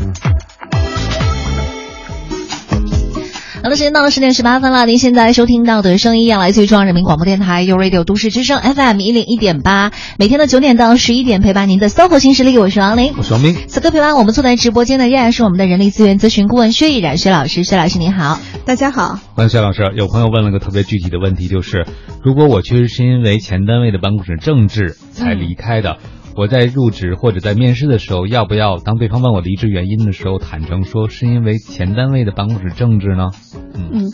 [3.64, 4.88] 好的，时间到了十点十八分了。
[4.88, 13.56] 您现在收听到的声音要来自于中央人民广播电台 u Radio 都市之声 FM 一零一点八，每天的九点到十一点陪伴您的 SOHO 新势力，我是王琳，我是王斌。
[13.68, 19.20] 此刻陪伴我们坐在直播间的依然是我们的人力资源咨询顾问薛毅然薛老师，薛老师您好，大家好。
[19.36, 19.92] 欢迎薛老师。
[19.96, 21.86] 有朋友问了个特别具体的问题，就是
[22.24, 25.98] 如果我确实是因为前单位的办公室政治才离开的。
[26.36, 33.30] 我在入职或者在面试的时候，要不要当对方问我离职原因的时候，坦诚说是因为前单位的办公室政治呢？
[33.74, 34.12] 嗯，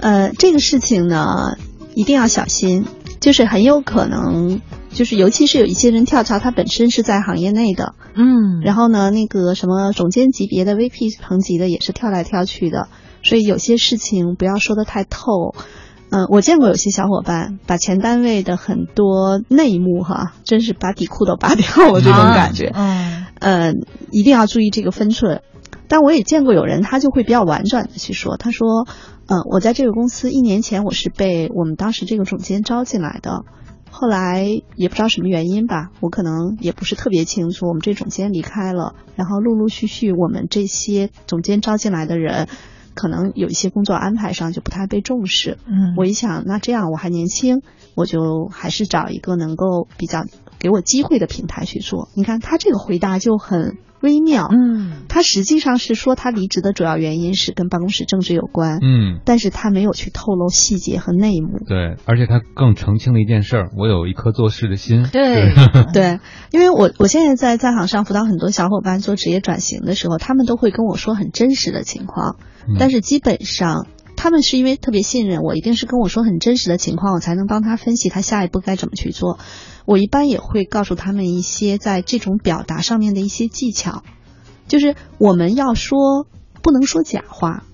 [0.00, 1.56] 呃，这个事情呢，
[1.94, 2.84] 一定要小心，
[3.20, 4.60] 就是很有可能，
[4.90, 12.88] 就是尤其是有一些人跳槽，他本身是在行业内的，嗯，然后呢，那个什么总监级别的、VP 层级的也是跳来跳去的，
[13.22, 15.54] 所以有些事情不要说的太透。
[16.10, 22.70] 嗯，我见过有些小伙伴把前单位的很多内幕哈，真是把底裤都扒 掉了这种感觉。
[22.74, 23.72] 嗯，呃，
[24.12, 25.42] 一定要注意这个分寸。
[25.88, 28.86] 但我也见过有人，他就会比较婉转的去说，他说，
[29.26, 33.44] 嗯、呃，我在这个公司一年前我是被我们当时这个总监招进来的，
[33.90, 34.46] 后来
[34.76, 42.48] 也不知道什么原因吧，我可能也不是特别清楚，我们这总监离开了，然后陆陆续续我们这些总监招进来的人。
[42.96, 45.58] 可能有一些工作安排上就不太被重视。
[45.66, 47.62] 嗯，我一想，那这样我还年轻，
[47.94, 50.24] 我就还是找一个能够比较
[50.58, 52.08] 给我机会的平台去做。
[52.14, 54.48] 你看他这个回答就很微妙。
[54.52, 58.78] 嗯，他实际上是说他离职的主要原因是跟办公室政治有关。
[58.82, 61.58] 嗯，但是他没有去透露细节和内幕。
[61.66, 65.06] 对，而且他更澄清了一件事儿：我有一颗做事的心。
[65.12, 65.52] 对
[65.92, 66.20] 对，
[66.50, 72.36] 因为我我现在在在行上辅导很多小伙伴做职业转型的时候，他们都会跟我说很真实的情况。
[72.78, 73.86] 但是基本上，
[74.16, 79.38] 他们是因为特别信任我，一定是跟我说很真实的情况，我才能帮他分析他下一步该怎么去做。
[79.86, 84.02] 我一般也会告诉他们一些在这种表达上面的一些技巧，
[84.68, 86.26] 就是我们要说
[86.60, 87.64] 不能说假话，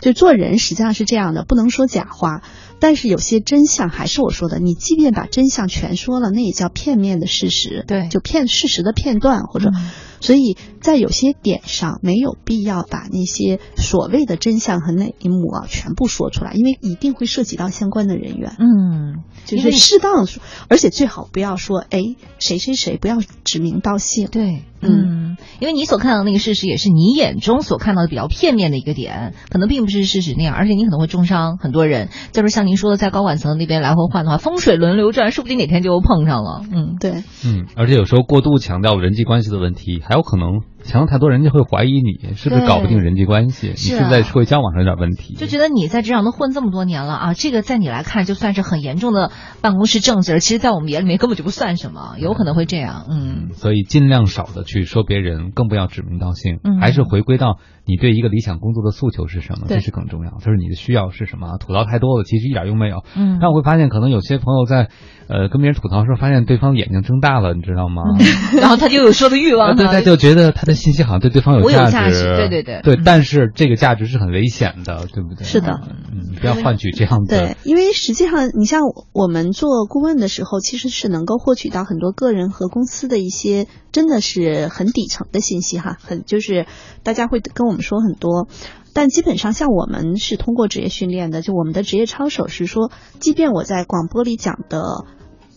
[0.00, 2.42] 就做人实际上是这样的，不能说假话。
[2.80, 9.70] 但是有些真相还是我说的，你即便把真相全说了，那也叫片面的事实，对，就片事实的片段或者。
[9.72, 9.90] 嗯
[10.22, 18.56] 所以在有些点上没有必要把那些所谓的真相和内幕啊全部说出来，因为一定会涉及到相关的人员。
[18.58, 22.00] 嗯，就是适当说，而且最好不要说哎
[22.38, 24.28] 谁谁谁，不要指名道姓。
[24.30, 32.08] 对，嗯，因为你所看到的那个事实也是你眼中所看到的比较片面的一个点，可能并不是事实那样，而且你可能会重伤很多人。
[32.30, 36.62] 就是像您说的，在高管层那边来回换的话，风水轮流转，说不定哪天就碰上了。
[36.72, 45.34] 嗯，对，嗯，而且有时候过度强调人际关系的问题，还还有可能强调太多，人家会怀疑你是不是搞不定人际关系，你是不是在社会交往上有点问题？
[45.34, 49.30] 就觉得你在职场都混这么多年了啊，这个在你来看就算是很严重的
[49.60, 53.06] 办公室政治，其实，在我们眼里面根本就不算什么，有可能会这样。
[53.10, 60.32] 嗯，所以尽量少的去说别人，更不要指名道姓，嗯、还是回归到你对一个理想工作的诉求是什么，对这是更重要。
[60.38, 63.04] 就是你的需要是什么，吐槽太多了，其实一点用没有。
[63.16, 64.88] 嗯，但我会发现，可能有些朋友在
[65.28, 68.02] 呃跟别人吐槽的时候，发现对方眼睛睁大了，你知道吗？
[68.18, 75.44] 嗯、 然后他就有说的欲望， 对，他就觉得他的信息好像对对方有价值，价值对对对，对，但是这个价值是很危险的，对不对？
[75.44, 77.38] 是的，嗯，不要换取这样的。
[77.38, 86.66] 对，因为实际上，你像我们做顾问的时候，其实是能够获取到很多个人和公司的一些真的是很底层的信息哈，很就是
[87.02, 88.48] 大家会跟我们说很多。
[88.94, 95.06] 但基本上，像我们是通过职业训练的，就我们的职业操守是说，即便我在广播里讲的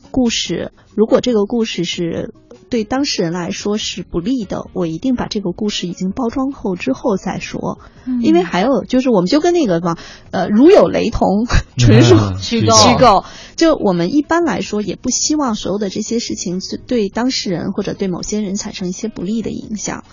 [0.10, 2.34] 故事，如果这个故事是
[2.76, 7.80] 对当事人来说是不利的，我一定把这个故事已经包装后之后再说。
[8.06, 9.96] 嗯因为还有就是，我们就跟那个嘛，
[10.32, 11.46] 呃，如有雷同，
[11.80, 13.24] 纯属嗯虚构虚构。
[13.56, 20.04] 就我们一般来说，也不希望所有的这些事情是对当事人或者对某些人产生一些不利的影响。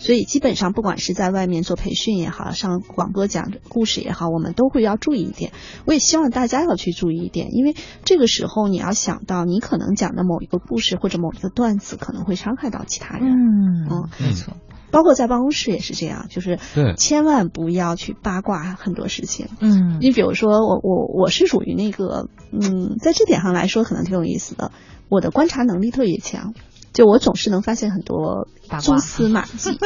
[0.00, 5.52] 所以基本上，不管是在外面做培训也好，上广播讲故事也好，我们都会要注意一点。
[5.84, 13.28] 我也希望大家要去注意一点，因为这个时候你要想到，你可能讲的某一个故事或者某一个段子可能会伤害到其他人。
[13.28, 14.56] 嗯嗯，没错。
[14.90, 16.58] 包括在办公室也是这样，就是
[16.96, 19.46] 千万不要去八卦很多事情。
[19.60, 24.72] 嗯你比如说我我我是属于那个，嗯，在这点上来说可能挺有意思的，
[25.08, 26.54] 我的观察能力特别强。
[26.92, 28.48] 就我总是能发现很多
[28.82, 29.78] 蛛丝马迹，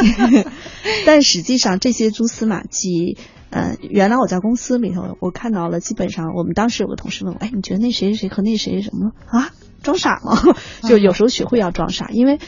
[1.06, 3.18] 但实际上这些蛛丝马迹，
[3.50, 9.50] 嗯，原来我在公司里头我看到了，基本上我们当时有个同事问我，哎，你觉得那谁谁谁和那谁谁什么啊？
[9.82, 10.40] 装傻吗？
[10.88, 12.38] 就有时候学会要装傻，因为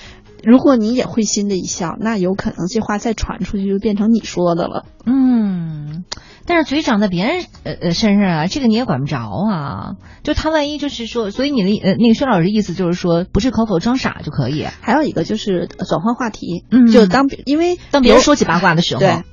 [0.47, 4.87] 如果你也会心的一笑，那有可能这话再传出去就变成你说的了。
[5.05, 6.05] 嗯，
[6.47, 9.97] 但是嘴长在别人呃呃身上啊，这个你也管不着啊。
[10.23, 14.65] 就他万一就是说，所以你的呃那个薛老师的意思就是说，不是口口装傻就可以。
[14.81, 19.25] 还有一个就是呃转换话题，嗯就当别因为当别人说起八卦的时候，对，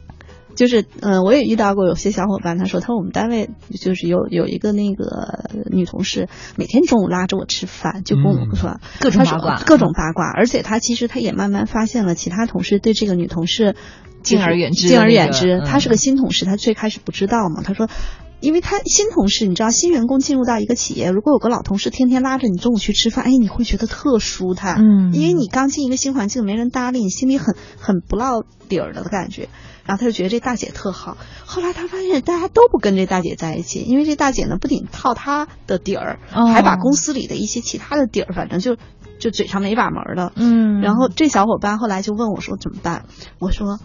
[0.55, 3.49] 就是嗯、呃我也遇到过有些小伙伴，他说他说我们单位
[3.79, 13.75] 就是有有一个那个女同事，每天中午拉着我吃饭，就跟我嗯说、各种八卦各种八卦，而且他其实他也慢慢发现了其他同事对这个女同事
[14.21, 15.61] 敬而远之敬而那个远之。
[15.65, 17.89] 他是个新同事，他最开始不知道嘛，他说。
[18.43, 24.75] 因为他新同事，你知道，新员工进入到一个企业，如果有个老同事天天拉着你中午去吃饭，哎，你会觉得特舒坦。
[24.81, 29.47] 嗯因为你刚进一个新环境，没人搭理你，心里很很不落底儿的感觉。
[29.85, 31.15] 然后他就觉得这大姐特好。
[31.45, 38.75] 后来他发现大家都不跟这大姐在一起，因为这大姐呢不仅套他的底儿，哦还把公司里的一些其他的底儿，反正就
[39.19, 40.33] 就嘴上没把门儿的。
[40.35, 43.05] 嗯然后这小伙伴后来就问我说怎么办？
[43.39, 43.79] 我说。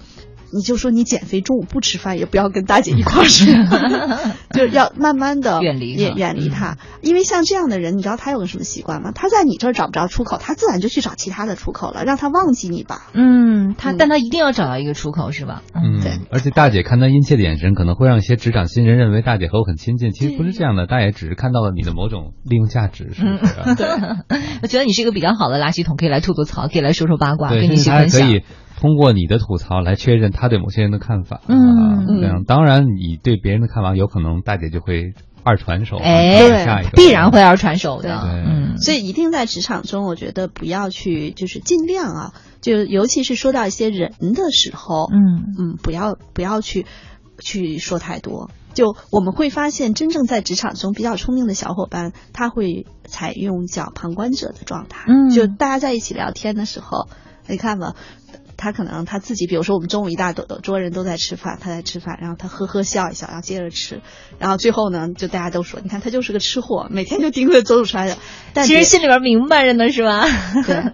[0.53, 3.45] 你就说你减肥中午不吃饭，也不要跟大姐一块儿吃，
[4.55, 6.77] 就要慢慢的远离她远远离她。
[7.03, 9.13] 因为像这样的人，你知道他有个什么习惯吗？
[9.15, 13.09] 他在你这儿找不着出口，他自然就去找其他的出口了，让他忘记你吧。
[13.13, 15.63] 嗯，他嗯但他一定要找到一个出口是吧？
[15.75, 16.19] 嗯，对。
[16.31, 24.17] 而且大姐看他殷切的眼神，可能会让一些职场新人认为大姐和我很亲近，其实不是这样的，大姐只是看到了你的某种利用价值，是不是啊？
[24.63, 28.29] 我觉得你是一个比较好的垃圾桶，可以来吐吐槽，可以来说说八卦，对，跟你一起分享。
[28.79, 31.41] 通过你的吐槽来确认他对某些人的看法。
[31.49, 38.21] 嗯啊嗯这样当然你对别人的看法，有可能大姐就会二传手啊，哎必然会二传手的。
[38.21, 46.87] 对嗯，所以一定在职场中，我觉得不要去，就是尽量啊，就尤其是说到一些人的时候，嗯嗯，不要不要去
[47.41, 48.51] 去说太多。
[48.75, 55.07] 就我们会发现，真正在职场中比较聪明的小伙伴，他会采用叫旁观者的状态。
[55.09, 57.09] 嗯就大家在一起聊天的时候，
[57.49, 57.95] 你看吧。
[58.59, 64.03] 他可能他自己，比如说我们中午一大桌桌人都在吃饭，他在吃饭，然后他呵呵笑一笑，然后接着吃，
[64.39, 68.19] 然后最后呢，就大家都说，你看他就是个吃货，每天就盯着周主出来的。
[68.53, 70.27] 但其实心里边明白着呢，是吧？
[70.67, 70.93] 对，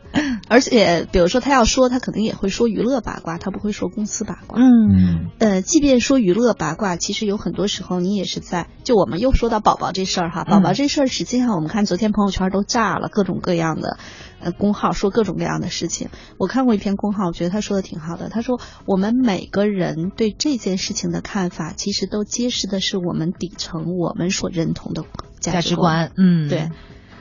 [0.48, 4.60] 而且比如说他要说，他可能也会说娱乐八卦，他不会说公司八卦。
[4.60, 13.96] 嗯呃，即便说娱乐八卦，其实有很多时候你也是在，就我们又说到宝宝这事儿哈，宝宝这事儿实际上我们看昨天朋友圈都炸了，各种各样的
[14.44, 16.10] 呃公号说各种各样的事情。
[16.38, 25.04] 我看过一篇公号，我觉得他说的挺好的，他说我们每个人对这件事情的看法，其实都揭示的是我们底层我们所认同的
[25.40, 26.70] 价值观，嗯，对。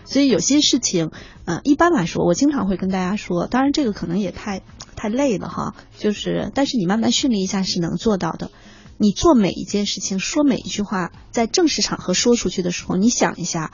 [0.05, 1.11] 所以有些事情，
[1.45, 4.61] 嗯、一般来说，我经常会跟大家说，当然这个可能也太
[4.97, 8.51] 太累了哈，就是，但是你慢慢训练一下是能做到的。
[8.97, 13.71] 你做每一件事情，说每一句话，在正式场合说出去的时候，你想一下，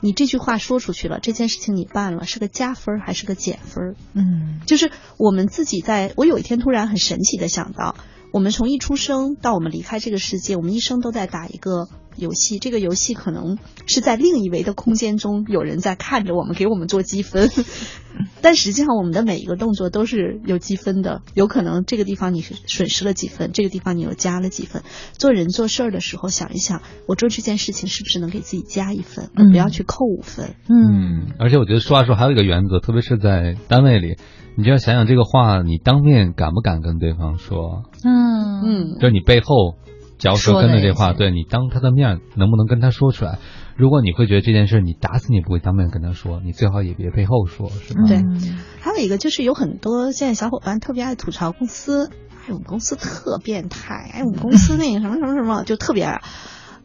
[0.00, 3.94] 你这句话说出去了，这件事情你办了，是个加分儿还是个减分儿？
[4.14, 7.94] 嗯就是我们自己在，我有一天突然很神奇的想到，
[8.32, 17.50] 我们从一出生到我们离开这个世界，我们一生都在打一个游戏，这个游戏可能是在另一维的空间中有人在看着我们，给我们做积分，
[18.40, 24.82] 但实际上我们的每一个动作都是有积分的，有可能这个地方你是损失了几分，这个地方你又加了几分。
[25.12, 30.54] 做人做事儿的时候，想一想，我做这件事情是不是能给自己加一分，而不要去扣五分。
[30.68, 34.16] 嗯而且我觉得说话说还有一个原则，特别是在单位里，
[34.60, 37.84] 你就要想想这个话，你当面敢不敢跟对方说？
[38.04, 39.76] 嗯嗯就是你背后
[40.18, 43.38] 嚼舌根的这话，对你当他的面能不能跟他说出来？
[43.74, 48.02] 如果你会觉得这件事你打死你不会当面跟他说，你最好也别背后说，是吧？
[48.06, 52.10] 对嗯还有一个就是有很多现在小伙伴特别爱吐槽公司，
[52.42, 56.20] 哎，我们公司特变态，哎，我们公司那个什么什么什么就特别爱。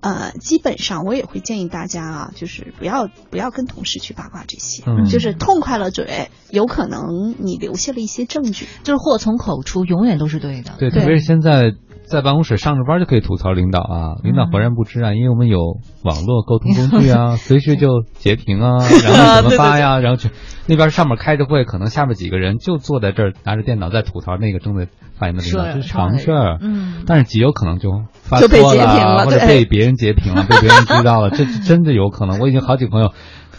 [0.06, 8.68] 呃，基本上我也会建议大家啊，就是不要不要跟同事去八卦这些，嗯就是痛快了嘴，有可能你留下了一些证据。
[8.84, 10.74] 就是祸从口出，永远都是对的。
[10.78, 11.74] 对，特别是现在
[12.08, 20.30] 在办公室上着班就可以吐槽领导啊，领导浑然不知啊，因为我们有网络沟通工具啊， 随时就截屏啊， 然后怎么发呀，然后去
[20.68, 24.88] 那边上面开着会，可能下面几个人就坐在这儿拿着电脑在吐槽那个正在
[25.18, 26.58] 发言的领导，这是常事儿。
[26.62, 32.40] 嗯但是极有可能就发错了或者被别人截屏了，被别人知道了，这这真的有可能。
[32.40, 33.12] 我已经好几个朋友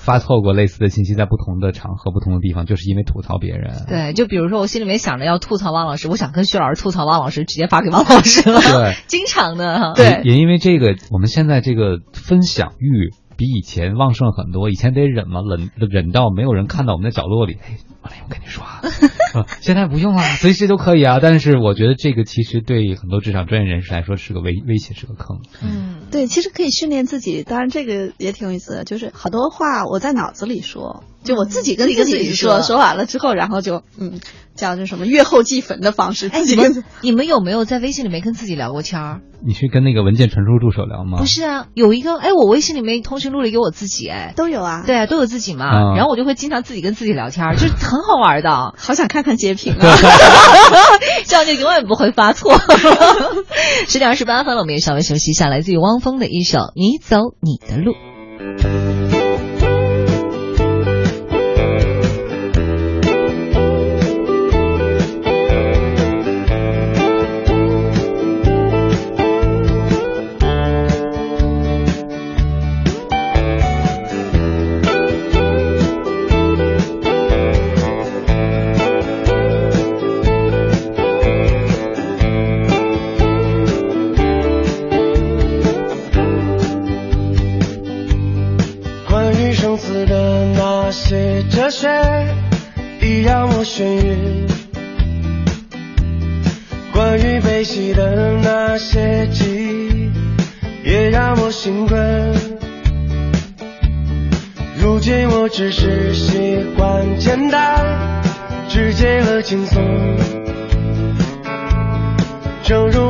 [0.06, 3.84] 发错过类似的信息，在不同的场合、不同的地方，就是因为吐槽别人。
[3.88, 8.60] 对，就比如说我心里面想着要吐槽汪老师，我想跟薛老师吐槽汪老师，直接发给汪老师了。
[8.60, 9.94] 对， 经常的哈。
[9.96, 14.70] 对也也因为这个，我们现在这个分享欲比以前旺盛很多。
[14.70, 17.58] 以前得忍嘛，忍忍到没有人看到我们的角落里。
[17.62, 18.80] 哎，王磊，我跟你说啊，
[19.34, 21.18] 呃 现在不用了，随时都可以啊。
[21.20, 25.40] 但是我觉得这个其实对很多职场专业人士来说是个危威胁，是个坑。
[25.62, 34.20] 嗯，对，其实可以训练自己，当然这个也挺有意思的，就是好多话我在脑子里说，就我自己跟自己说说，完了之后，然后就嗯，
[34.54, 39.20] 叫这什么月后祭坟的方式，哎，自己跟你们你们有没有在微信里面跟自己聊过天儿？
[39.46, 41.18] 你去跟那个文件传输助手聊吗？
[41.18, 44.82] 不是啊，有一个哎，我微信里面通讯录里有我自己哎，都有啊。
[44.86, 45.66] 对啊，都有自己嘛。
[45.66, 49.96] 啊然后我就会经常自己跟自己聊天儿，就是很好玩的， 好想看看截屏啊！
[51.26, 52.56] 这样就永远不会发错。
[53.88, 57.92] 十点二十八分了，我们也稍微休息一下，来自于汪峰的一首《你走你的路》。
[105.56, 108.22] 只是习惯简单、
[108.68, 109.82] 直接和轻松。
[112.62, 113.05] 正如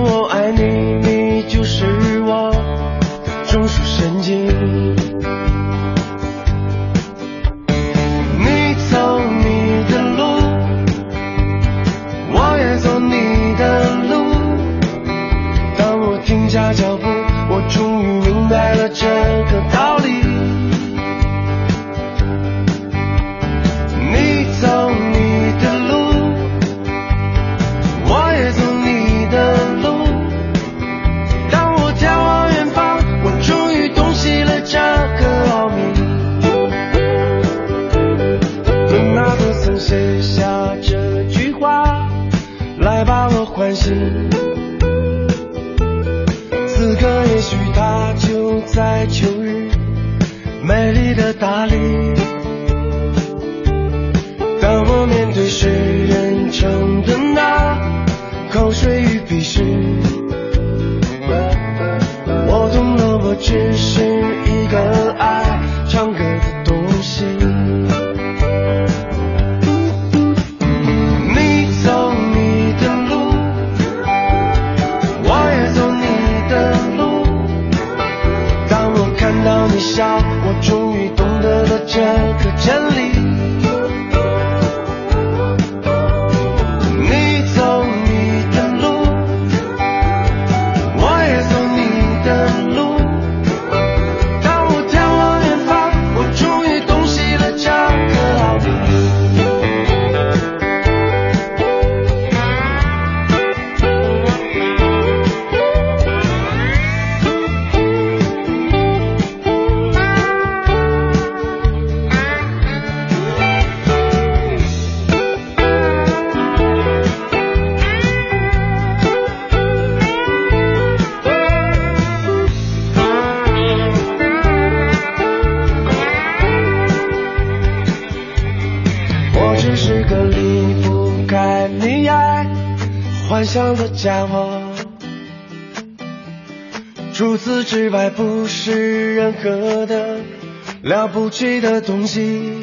[141.36, 142.60] 了不起的东西。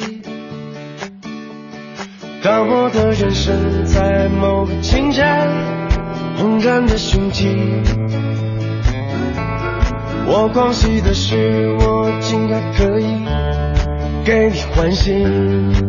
[2.42, 5.24] 当我的人生在某个清晨
[6.36, 7.46] 轰然的雄起，
[10.26, 13.24] 我狂喜的是，我竟然可以
[14.24, 15.83] 给你欢心。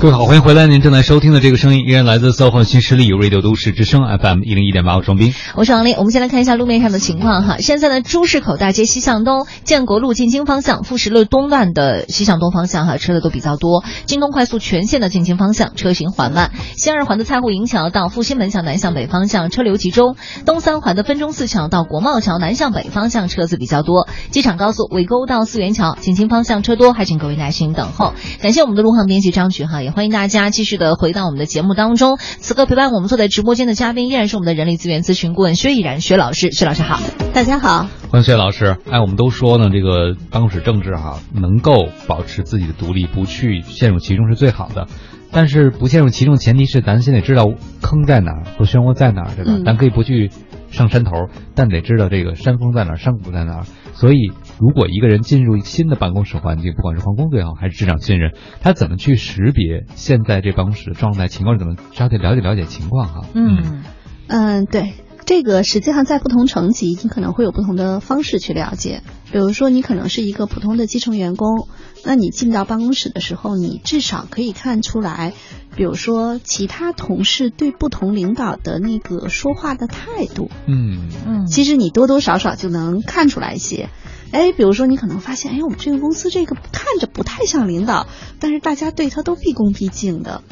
[0.00, 0.68] 各位好，欢迎回来！
[0.68, 5.34] 您正在收听的这个声音依然来自 SOHO 新势力 Radio 都市之声 FM 一零一点八，我双斌。
[5.56, 7.56] 我是王丽，我们先来看一下路面上的情况哈。
[7.58, 13.82] 现在呢，朱市口大街西向东、建国路进京方向、富石路东段的西向东方向哈，车的都比较多。
[14.06, 16.52] 京东快速全线的进京方向车行缓慢。
[16.76, 20.14] 西二环的蔡户营桥到复兴门桥南向北方向车流集中。
[20.46, 24.06] 东三环的分钟寺桥到国贸桥南向北方向车子比较多。
[24.30, 28.12] 机场高速尾沟到四元桥进京方向车多，还请各位耐心等候。
[28.42, 32.18] 感谢我们的路况编辑张局哈，也欢迎大家继续的回到我们的节目当中。
[32.18, 37.00] 此刻陪伴我们坐在直播间的嘉宾依然是我们的人力资源咨询顾问薛毅然薛老师，薛老师好，
[37.32, 37.88] 大家好。
[38.10, 38.76] 欢迎薛老师。
[38.90, 44.86] 哎，我们都说呢，这个办公室政治哈、能够保持自己的独立，不去陷入其中是最好的。
[45.30, 47.44] 但是不陷入其中，前提是咱先得知道
[47.82, 49.52] 坑在哪儿和漩涡在哪儿，对吧？
[49.56, 50.30] 嗯咱可以不去
[50.70, 51.12] 上山头，
[51.54, 53.64] 但得知道这个山峰在哪儿，山谷在哪儿。
[53.98, 54.30] 所以，
[54.60, 63.26] 如果一个人进入新的办公室环境，不管是换工作也好，还是职场新人，他怎么去识别现在这办公室的状态情况是怎么，稍微了解了解情况哈。
[63.34, 63.82] 嗯
[64.28, 64.92] 嗯，对，
[65.26, 69.02] 这个实际上在不同层级，你可能会有不同的方式去了解。
[69.30, 71.68] 比如说，你可能是一个普通的基层员工，
[72.04, 75.34] 那你进到办公室的时候，你至少可以看出来，
[75.76, 83.90] 比如说其他同事对不同领导的那个说话的态度，嗯嗯，其实你多多少少就能看出来一些。
[84.30, 88.06] 哎，比如说你可能发现，哎，我们这个公司这个看着不太像领导，
[88.40, 90.42] 但是大家对他都毕恭毕敬的，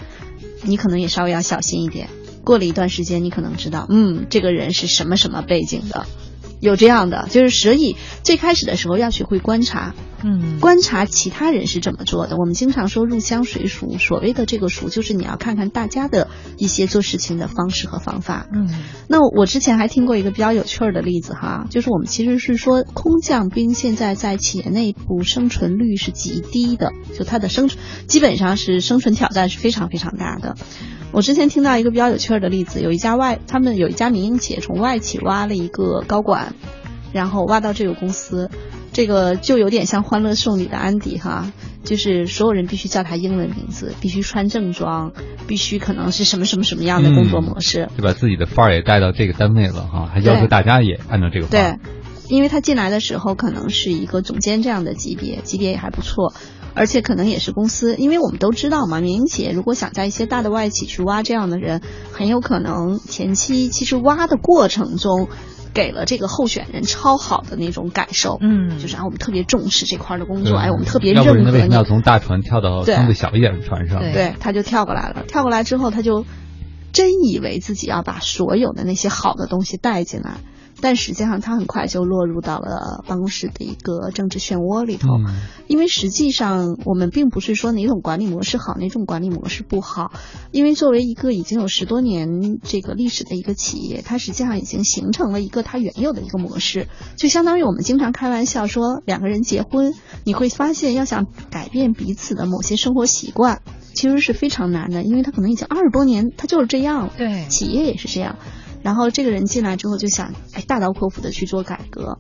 [0.63, 2.09] 你可能也稍微要小心一点。
[2.45, 6.07] 过了一段时间，你可能知道，嗯，这个人是什么什么背景的，
[6.61, 12.37] 有这样的，就是所以最开始的时候要学会观察，嗯观察其他人是怎么做的。
[12.37, 18.47] 我们经常说入乡随俗，所谓的这个俗，就是你要看看大家的一些做事情的方式和方法。
[18.53, 18.69] 嗯
[19.09, 30.57] 那我之前还听过一个比较有趣儿的例子哈，就是我们其实是说空降兵现在在企业内部生存率是极低的，就他的生存基本上是生存挑战是非常非常大的。
[31.17, 36.55] 我之前听到一个比较有趣儿的例子，有一家外，他们有一家民营企业从外企挖了一个高管，
[37.11, 38.51] 然后挖到这个公司，
[38.93, 41.51] 这个就有点像《欢乐颂》里的安迪哈，
[41.85, 45.15] 就是所有人必须叫他英文名字，必须穿正装，
[45.47, 47.89] 必须可能是什么什么什么样的工作模式。
[47.97, 51.79] 就把自己的范儿也带到这个单位了哈，还要求大家也按照这个范儿。
[51.79, 51.91] 对，
[52.29, 56.35] 因为他进来的时候可能是一个总监这样的级别，级别也还不错，
[56.77, 61.81] 而且可能也是公司，因为我们都知道嘛，民营企业如果想在一些大的外企去挖这样的人，
[62.13, 65.29] 很有可能前期其实挖的过程中。
[65.75, 74.01] 给了这个候选人超好的那种感受，嗯，就是啊，我们特别重视这块的工作，哎，我们特别认可不然为什么要，从大船跳到相对小一点的船上？
[74.01, 75.25] 对，他就跳过来了。
[75.29, 76.25] 跳过来之后，他就
[76.95, 80.39] 真以为自己要把所有的那些好的东西带进来，
[80.81, 85.09] 但实际上他很快就落入到了办公室的一个政治漩涡里头。
[85.19, 85.27] 嗯
[85.69, 90.13] 因为实际上我们并不是说哪种管理模式好，哪种管理模式不好，
[90.53, 96.87] 因为作为一个已经有十多年这个历史的一个企业，它实际上已经形成了一个它原有的一个模式，
[97.17, 99.93] 就相当于我们经常开玩笑说两个人结婚，
[100.25, 103.61] 你会发现要想改变彼此的某些生活习惯。
[103.93, 107.13] 其实是非常难的，因为他可能已经二十多年，他就是这样了。
[107.17, 108.37] 对，企业也是这样。
[108.87, 112.19] 然后这个人进来之后就想，哎，大刀阔斧的去做改革。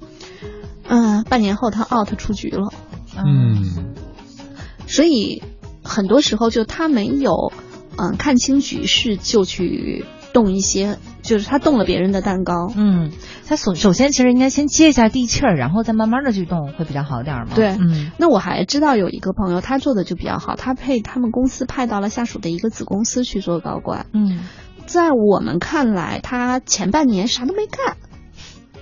[0.89, 2.73] 嗯，半年后他 out 出局了。
[3.17, 3.95] 嗯，
[4.89, 5.45] 所以
[5.85, 7.53] 很多时候就他没有，
[7.97, 12.67] 嗯，看清局势就去动一些，就是他动了别人的蛋糕。
[12.75, 13.13] 嗯，
[13.47, 17.53] 他首首先其实应该先接一下地气儿，然后再慢慢的去动，会比较好点儿嘛。
[17.55, 24.07] 对，嗯，那我还知道有一个朋友，他做的就比较好，他配他们公司派到了下属的一个子公司去做高管。
[24.13, 24.41] 嗯，
[24.87, 27.97] 在我们看来，他前半年啥都没干，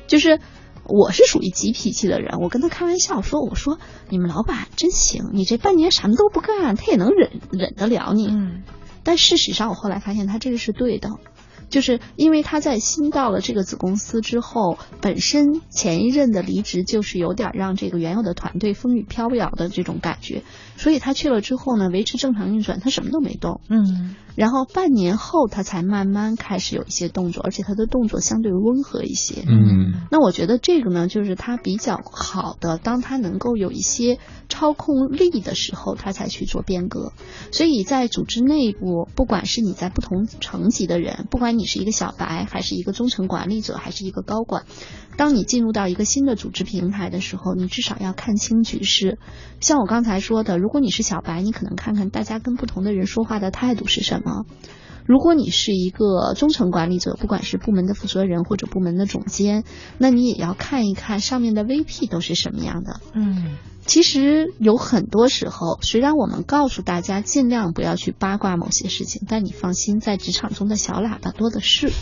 [0.06, 0.39] 就是
[0.85, 3.78] 我是属于急脾气的人，我跟他开玩笑说，我说
[4.09, 8.28] 你们老板真行，你这半年什么都不干，他也能忍忍得了你。
[8.28, 8.62] 嗯，
[9.02, 11.09] 但事实上，我后来发现他这个是对的。
[11.70, 20.42] 就是因为他在新到了这个子公司之后，本身前一任的离职就是有点让这个原有的团队风雨飘摇的这种感觉，
[20.76, 23.60] 所以他去了之后呢，维持正常运转，他什么都没动。
[23.68, 29.42] 嗯，然后半年后他才慢慢开始有一些动作，而且他的动作相对温和一些。
[29.46, 34.18] 嗯，那我觉得这个呢，就是他比较好的，当他能够有一些
[34.48, 37.12] 操控力的时候，他才去做变革。
[37.50, 44.64] 所以在组织内部，不管是你在不同层级的人，不管你是一个小白，还是一个中层管理者，还是一个高管，
[45.16, 49.18] 当你进入到一个新的组织平台的时候，你至少要看清局势。
[49.60, 54.44] 像我刚才说的，如果你是小白，你可能看看大家跟不同的人说话的态度是什么。
[55.06, 59.62] 如果你是一个中层管理者，不管是部门的负责人或者部门的总监，
[59.98, 63.00] 那你也要看一看上面的 VP 都是什么样的。
[63.12, 63.56] 嗯，
[63.86, 71.93] 其实有很多时候，虽然我们告诉大家尽量不要去八卦某些事情，但你放心，在职场中的小喇叭多的是，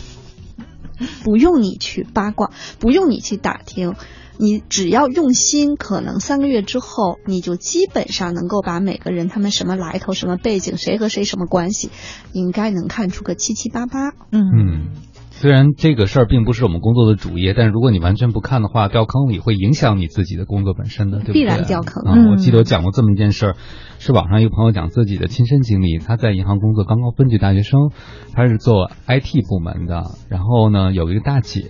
[1.23, 3.95] 不用你去八卦，不用你去打听。
[4.35, 11.91] 你只要用心，可能三个月之后，你就基本上能够把每个人他们什么来头、什么背景、谁和谁什么关系，
[12.31, 14.09] 应该能看出个七七八八。
[14.31, 14.91] 嗯嗯，
[15.35, 21.33] 虽然这个事儿并不是我们工作的主业，但是如果你完全不看的话，掉坑里会影响你自己的工作本身的，对不对？
[21.33, 22.31] 必然掉坑嗯！
[22.31, 23.55] 我记得我讲过这么一件事儿，
[23.99, 25.97] 是网上一个朋友讲自己的亲身经历。
[25.97, 27.91] 他在银行工作，刚刚分局大学生，
[28.33, 30.03] 他是做 IT 部门的。
[30.29, 31.67] 然后呢，有一个大姐，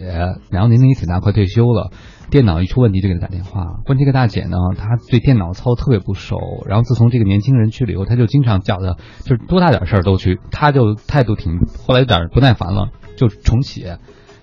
[0.52, 1.90] 然后年龄也挺大，快退休了。
[2.30, 6.38] 电脑一出问题就给他打电话，问这个大姐呢，她对电脑操特别不熟，
[6.68, 13.88] 然后自从这个年轻人去了以后，她就经常叫他，就是多大点事儿都去，他就态度挺，后来有点不耐烦了，就重启，因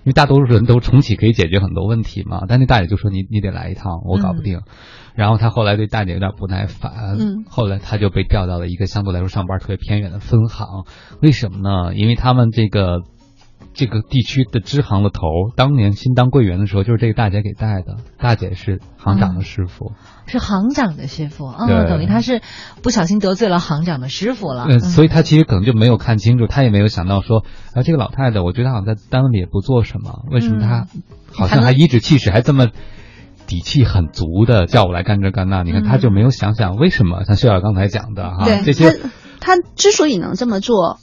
[0.05, 4.61] 为大多数人都重启可以解决很多问题嘛，但那大姐就说你你得来一趟，我搞不定，
[5.15, 10.85] 然后他后来对大姐有点不耐烦，嗯后来他就被调到了一个相对来说上班特别偏远的分行，
[11.21, 11.95] 为什么呢？
[11.95, 13.01] 因为他们这个。
[13.73, 15.21] 这个地区的支行的头，
[15.55, 17.97] 当年新当柜员的时候，就是这个大姐给带的。
[18.17, 19.93] 大姐是行长的师傅，
[20.27, 22.41] 是行长的师傅啊、对等于他是
[22.83, 24.65] 不小心得罪了行长的师傅了。
[24.69, 30.87] 嗯，所以他其实可能就没有看清楚，他也没有想到说，啊，这个老太太，我觉得好像在单位里也不做什么，为什么她
[31.33, 32.67] 好像还颐指气使，还这么
[33.47, 35.63] 底气很足的叫我来干这干那？
[35.63, 37.23] 你看，他就没有想想为什么？
[37.23, 38.91] 像秀儿刚才讲的哈，对，这些
[39.39, 40.99] 他他之所以能这么做，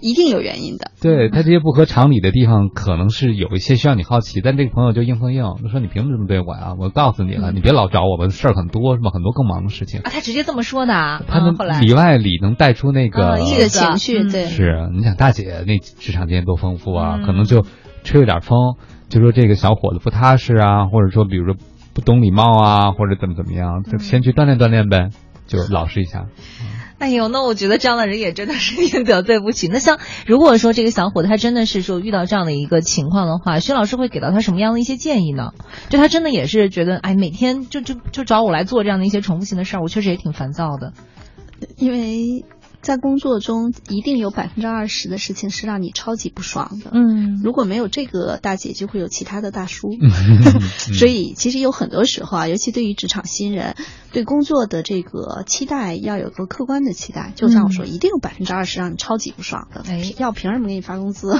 [0.00, 0.90] 一定有原因的。
[1.00, 6.74] 对他这些不合常理的地方，可能是有一些需要你好奇，但这个朋友就硬碰硬，就说你凭什么这么对我呀？
[6.78, 9.10] 我告诉你了，你别老找我吧，事儿很多是吧？
[9.12, 10.00] 很多更忙的事情。
[10.00, 11.22] 啊，他直接这么说的啊。
[11.26, 17.64] 他们里外里能带出那个嗯这个情绪，嗯对，是，你想大姐那职场经验多丰富啊，嗯可能就
[18.02, 18.76] 吹了点风，
[19.08, 21.56] 就说这个小伙子不踏实啊，或者说比如说
[21.94, 25.10] 不懂礼貌啊，或者怎么怎么样，就先去锻炼锻炼呗，
[25.46, 26.26] 就老实一下。
[27.04, 29.68] 哎呦，那我觉得这样的人也真的是挺得对不起。
[29.68, 35.50] 那像如果说这个小伙子他真的是说遇到这样的一个情况的话，薛老师会给到他什么样的一些建议呢？
[35.90, 40.94] 就他真的也是觉得，哎，每天就就就找我来做这样的一些重复性的事儿，我确实也挺烦躁的。
[41.76, 42.44] 因为
[42.84, 46.90] 在工作中一定有百分之二十的事情是让你超级不爽的。
[46.92, 49.88] 嗯如果没有这个大姐，就会有其他的大叔。
[49.98, 50.60] 嗯
[50.94, 53.74] 所以其实有很多时候啊，尤其对于职场新人，
[54.12, 57.32] 对工作的这个期待要有个客观的期待。
[57.34, 59.82] 就像我说，一定有百分之二十让你超级不爽的。
[59.88, 61.32] 哎要凭什么给你发工资？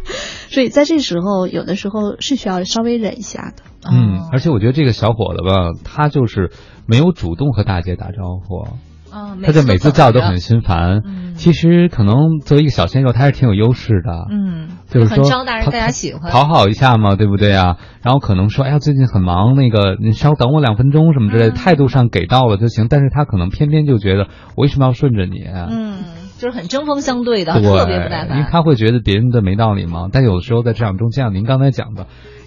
[0.48, 3.62] 所以在这时候，有的时候是需要稍微忍一下的。
[3.92, 6.50] 嗯，而且我觉得这个小伙子吧，他就是
[6.86, 8.66] 没有主动和大姐打招呼，
[9.16, 11.00] 啊，他就每次叫都很嗯心烦。
[11.34, 14.26] 其实可能作为一个小鲜肉，他还是挺有优势的。
[14.30, 17.76] 嗯，就是说很招大人讨大家喜欢讨好一下嘛，对不对啊？
[18.02, 22.86] 然后可能说，哎呀，最近很忙，那个你稍等我两分钟什么之类态度上给到了就行。
[22.88, 25.44] 但是他可能偏偏就觉得，我为什么要顺着你？
[25.46, 25.98] 嗯，
[26.38, 28.48] 就是很针锋相对的，对，特别不耐烦因为。
[28.50, 30.08] 他会觉得别人的没道理嘛。
[30.10, 32.06] 但有的时候在职场中，就像您刚才讲的，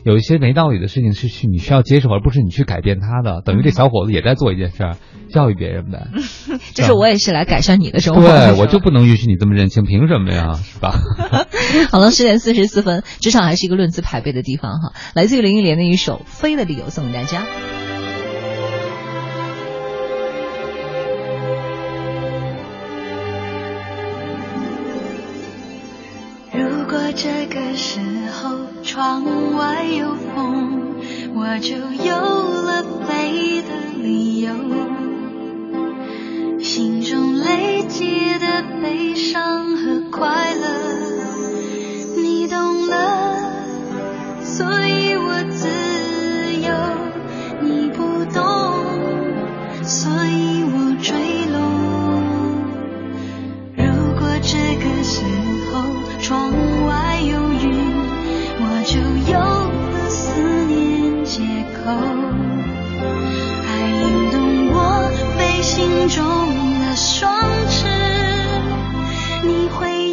[0.09, 3.43] 有一些没道理的事情是去你需要接受，而不是你去改变他的。
[3.45, 4.97] 等于这小伙子也在做一件事儿，
[5.29, 6.07] 教育别人呗。
[6.73, 8.21] 就是我也是来改善你的生活。
[8.23, 10.53] 对， 我就不能允许你这么任性，凭什么呀？
[10.55, 10.97] 是吧？
[11.93, 14.93] 好了，十点四十四分，职场还是一个论资排辈的地方哈。
[15.13, 17.45] 来自于林忆莲的一首《飞的理由》送给大家。
[26.51, 28.18] 如果这个时候
[28.83, 29.23] 窗
[29.55, 30.95] 外有风，
[31.35, 33.67] 我就有了飞的
[34.01, 34.53] 理由。
[36.59, 40.67] 心中累积的悲伤和快乐，
[42.15, 43.37] 你懂了，
[44.43, 45.67] 所以我自
[46.61, 46.73] 由。
[47.61, 48.41] 你不懂，
[49.83, 51.11] 所以我坠
[51.51, 51.59] 落。
[53.75, 53.83] 如
[54.19, 55.21] 果这个时
[55.71, 55.73] 候
[56.21, 56.51] 窗
[56.87, 57.88] 外有云，我
[58.89, 61.43] 就有了思念借
[61.75, 61.91] 口。
[63.67, 64.35] 爱引动
[64.73, 64.75] 我
[65.37, 66.17] 飞行中
[66.79, 67.39] 的双
[67.69, 67.85] 翅，
[69.43, 70.09] 你回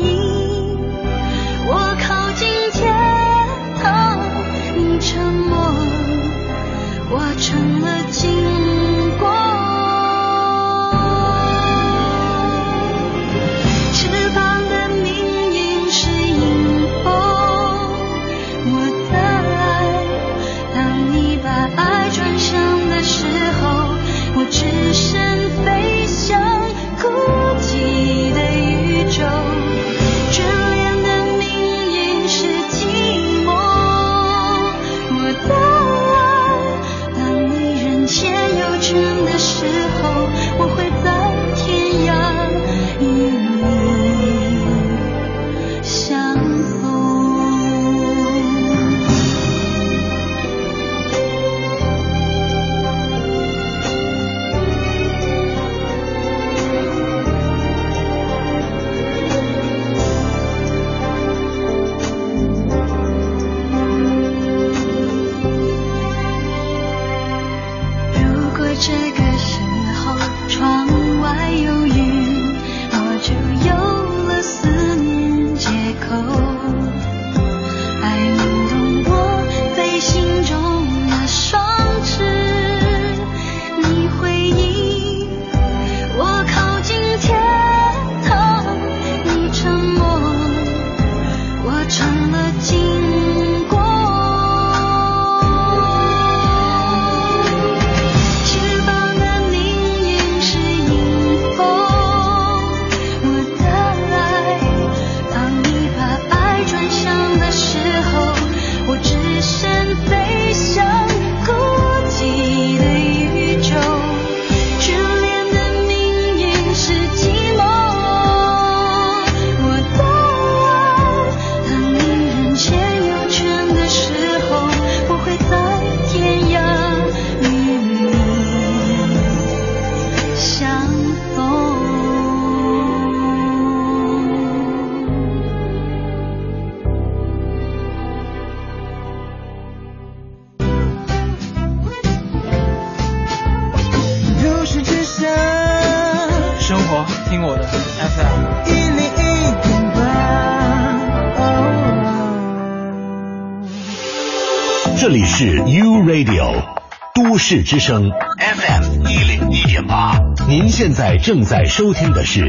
[157.48, 158.10] 市之声
[158.40, 160.18] FM 一零一点八，
[160.48, 162.40] 您现在正在收听的是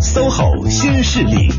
[0.00, 1.50] SOHO 新势力。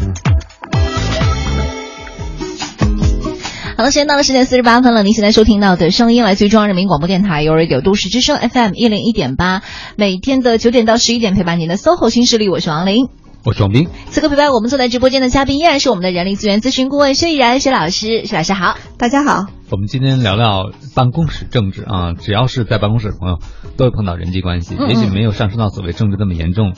[3.76, 5.04] 好了，时间到了十点四十八分了。
[5.04, 9.62] 您现在收听到的声音来自于中央人民广播电台 u Radio 都市之声 FM 一零一点八，
[9.98, 13.10] 每天的九点到十一点陪伴您的 SOHO 新势力，我是王琳。
[13.46, 13.88] 我是王斌。
[14.10, 19.46] 此刻陪伴我们坐在直播间的嘉宾依然是我们的人力资源咨询顾问薛逸然薛老师，薛老师好，大家好。
[19.72, 23.40] 我们今天聊聊办公室政治啊，只要是在办公室的朋友，
[23.78, 26.74] 都会碰到人际关系，嗯嗯也许没有上升到所谓政治那么严重，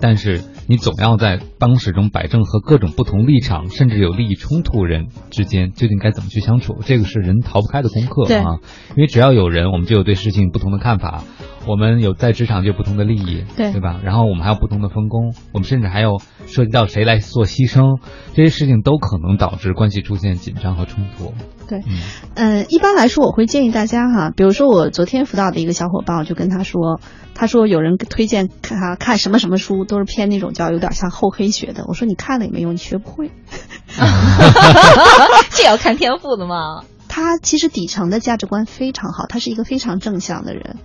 [0.00, 8.58] 但是你总要在办公室中摆正和各种不同立场甚至有利益冲突人之间究竟该怎么去相处，这个是人逃不开的功课啊。
[8.96, 11.24] 因为只要有人，我们就有对事情不同的看法，
[11.66, 14.00] 我们有在职场就有不同的利益，对对吧？
[14.04, 17.98] 然后我们还有不同的分工，我们甚至还有涉及到谁来做牺牲，
[18.34, 21.34] 这些事情都可能导致关系出现紧张和冲突。
[21.68, 21.98] 对，嗯
[22.36, 27.00] 嗯，一般来说，我会建议大家哈，比如说我昨天辅导的一个小伙伴，我就跟他说，
[27.34, 31.84] 他说有人推荐看他看什么什么书，都是偏那种叫有点像厚黑学的。
[31.88, 33.32] 我说你看了也没用，你学不会。
[35.50, 36.84] 这要看天赋的吗？
[37.08, 40.76] 他其实底层的价值观非常好，他是一个非常正向的人，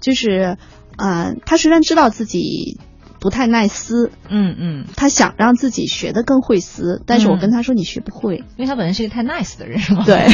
[0.00, 0.56] 就是，
[0.96, 2.78] 呃，他虽然知道自己
[3.18, 10.04] 不太耐撕，嗯嗯，他想让自己学的更会撕，但是我嗯跟他说你学不会，因为他本身是一个太 nice 的人，是吗？
[10.06, 10.28] 对，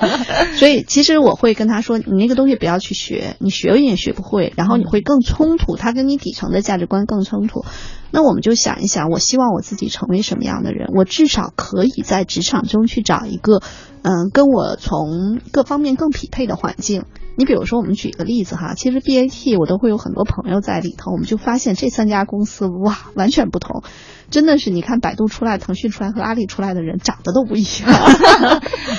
[0.56, 7.64] 所以其实我会跟他说，你那个东西不要去学，你学也学不会，然后你会更冲突，他跟你底层的价值观更冲突。
[8.10, 10.88] 那我们就想一想，我希望我自己成为什么样的人？
[10.94, 13.60] 我至少可以在职场中去找一个，
[14.02, 17.04] 嗯，跟我从各方面更匹配的环境。
[17.36, 23.84] 你比如说，我们举一个例子哈，其实 BAT 我都会有很多朋友在里头，我们就发现这三家公司哇完全不同，
[24.30, 27.94] 真的是你看百度出来、腾讯出来和阿里出来的人长得都不一样。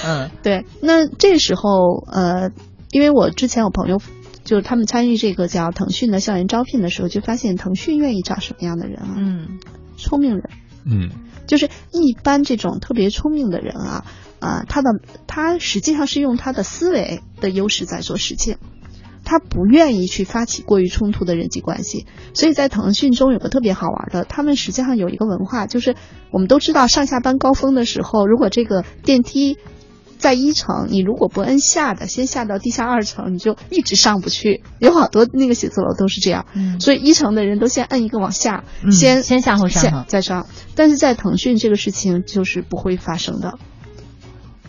[0.06, 2.52] 嗯， 对，那这时候呃，
[2.92, 4.00] 因为我之前有朋友。
[4.50, 9.14] 就是他们参与这个叫腾讯的校园招聘的时候，就发现腾讯愿意找什么样的人啊？
[9.16, 9.60] 嗯，
[9.96, 10.50] 聪明人。
[10.88, 11.12] 嗯，
[11.46, 14.06] 就是一般这种特别聪明的人啊，
[14.40, 14.90] 啊、他的
[15.28, 18.58] 他实际上是用他的思维的优势在做事情，
[19.24, 22.08] 他不愿意去发起过于冲突的人际关系。
[22.34, 25.96] 所以在腾讯中有个特别好玩的，他们实际上有一个文化，就是
[26.32, 29.60] 我们都知道上下班高峰的时候，如果这个电梯。
[30.20, 34.62] 在一层，你如果不摁下的，先下到地下二层，你就一直上不去。
[34.78, 40.46] 有好多那个写字楼都是这样，嗯所以一层的人都先摁一个往下，嗯先先下后上哈再上。
[40.76, 43.58] 但是在腾讯这个事情就是不会发生的。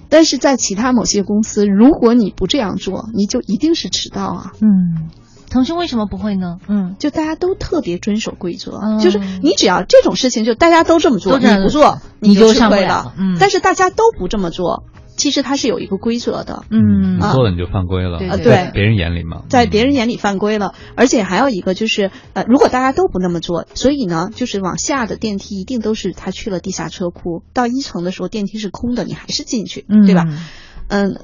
[0.08, 4.52] 但是在其他某些公司，如果你不这样做，你就一定是迟到啊。
[4.60, 5.08] 嗯，
[5.48, 6.58] 腾讯为什么不会呢？
[6.68, 14.82] 嗯，就大家都特别遵守规则，嗯就是你只要这种事情，就大家都这么做，你不做你就就上不了嗯但是大家都不这么做，
[15.20, 16.64] 其实它是有一个规则的。
[16.70, 17.18] 嗯。
[17.18, 19.42] 你做了你就犯规了，对别人眼里嘛。
[19.48, 30.24] 在别人眼里犯规了，而且还有一个就是，呃，如果大家都不那么做，所以呢，就是往下的电梯一定都是他去了地下车库，到一层的时候电梯是空的，你还是进去，对吧？
[30.26, 30.38] 嗯，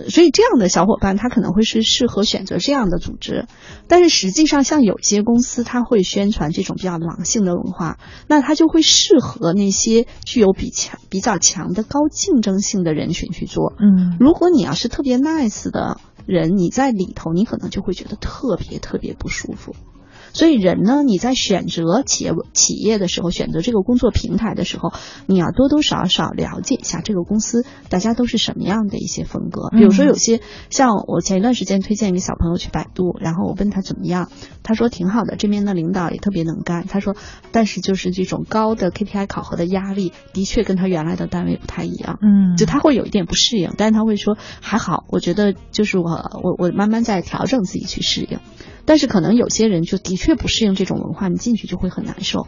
[0.09, 3.47] 所以这样的小伙伴他可能会是适合选择这样的组织，
[3.89, 7.99] 但是实际上像有些公司他会宣传这种比较狼性的文化，
[8.29, 13.75] 那他就会适合那些具有比强比较强的高竞争性的人群去做。
[13.81, 19.75] 嗯，如果你要是特别 nice 的人，你在里头，你可能就会觉得特别特别不舒服。
[20.37, 24.93] 所以人呢，你在选择企业企业的时候，选择这个工作平台的时候，
[25.25, 29.71] 你要多多少少了解一下这个公司大家都是什么样的一些风格。
[29.71, 34.29] 比如说有些像我前一段时间推荐一个小朋友去百度，然后我问他怎么样，
[34.63, 36.87] 他说挺好的，这边的领导也特别能干。
[36.87, 37.17] 他说，
[37.51, 42.19] 但是就是这种高的 KPI 考核的压力，的确跟他原来的单位不太一样。
[42.21, 46.05] 嗯就他会有一点不适应，但是他会说还好，我觉得就是我
[46.43, 48.39] 我我慢慢在调整自己去适应。
[48.87, 52.47] 但是可能有些人就的确不适应这种文化，你进去就会很难受。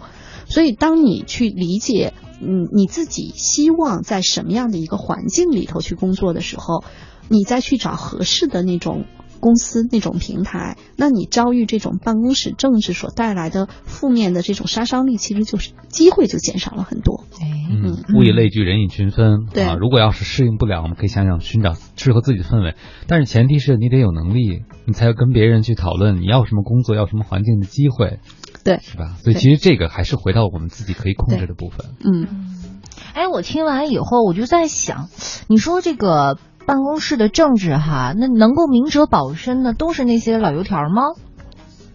[0.49, 6.85] 所以当你去理解，嗯，你自己希望在什么样的一个环境里头去工作的时候，
[7.29, 9.05] 你再去找合适的那种。
[9.41, 17.25] 公司那种平台，那你遭遇这种办公室政治所带来的负面的这种杀伤力，其实就是机会就减少了很多。
[17.71, 19.47] 嗯，物以类聚，人以群分。
[19.53, 22.75] 对啊，如果要是适应不了，我们可以想想寻找适合自己的氛围。
[23.07, 28.21] 但是前提是你得有能力，你才要跟别人去讨论你要什么工作，要什么环境的机会，
[28.65, 29.17] 对，是吧？
[29.23, 31.91] 所以其实这个还是回到我们自己可以控制的部分。
[32.03, 32.27] 嗯，
[33.15, 35.09] 哎，我听完以后，我就在想，
[35.49, 36.39] 你说这个
[36.69, 41.15] 办公室的政治哈，那能够明哲保身的都是那些老油条吗？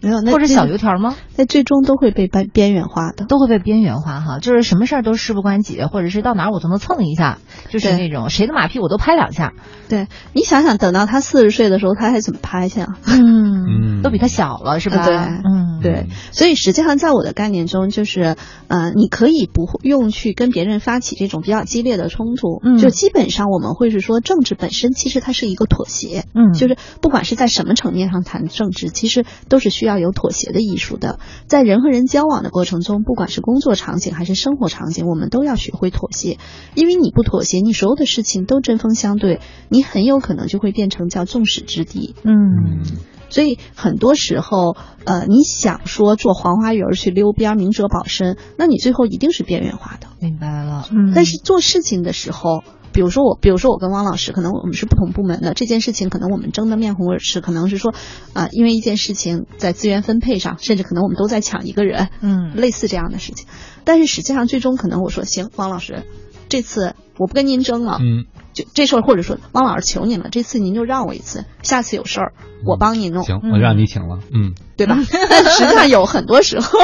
[0.03, 1.15] 没有，那或者小油条吗？
[1.35, 4.39] 那最终都会被边边缘化的，都会被边缘化哈。
[4.39, 7.39] 就是什么事儿都事不关己，或者是到哪儿我都能蹭一下，
[7.69, 9.53] 就是那种谁的马屁我都拍两下。
[9.89, 12.97] 对你想想，等到他四十岁的时候，他还怎么拍去啊？
[13.05, 15.05] 嗯，都比他小了是吧？
[15.05, 16.07] 对，嗯，对。
[16.31, 18.35] 所以实际上，在我的概念中，就是
[18.67, 31.19] 呃，你可以不用去跟别人发起这种比较激烈的冲突，嗯就基本上我们会是说，政治本身其实它是一个妥协，嗯就是不管是在什么层面上谈政治，其实都是需要有妥协的艺术的。
[31.47, 36.37] 在人和人交往的过程中，不管是工作场景还是生活场景，我们都要学会妥协，
[36.75, 39.39] 因为你不妥协，你所有的事情都针锋相对，
[39.69, 42.15] 你很有可能就会变成叫众矢之的。
[42.23, 42.83] 嗯。
[43.29, 50.05] 所以很多时候，呃，你想说做黄花鱼儿去溜边，明哲保身，那你最后一定是边缘化的。
[50.19, 52.63] 明白了，嗯但是做事情的时候，
[52.93, 57.93] 比如说我，比如说我跟汪老师，可能我们是不同部门的，这件事情可能我们争得面红耳赤，可能是说，
[58.33, 63.47] 啊、因为一件事情在资源分配上，甚至可能我们都在抢一个人，嗯，类似这样的事情。
[63.83, 66.03] 但是实际上最终可能我说行，汪老师，
[66.47, 72.33] 这次我不跟您争了，嗯，就这事儿，或者说汪老师求您了，这次您就让我一次，下次有事儿
[72.65, 74.97] 我帮你弄，行，我让你请了，嗯，对吧？
[75.29, 76.79] 但实际上有很多时候，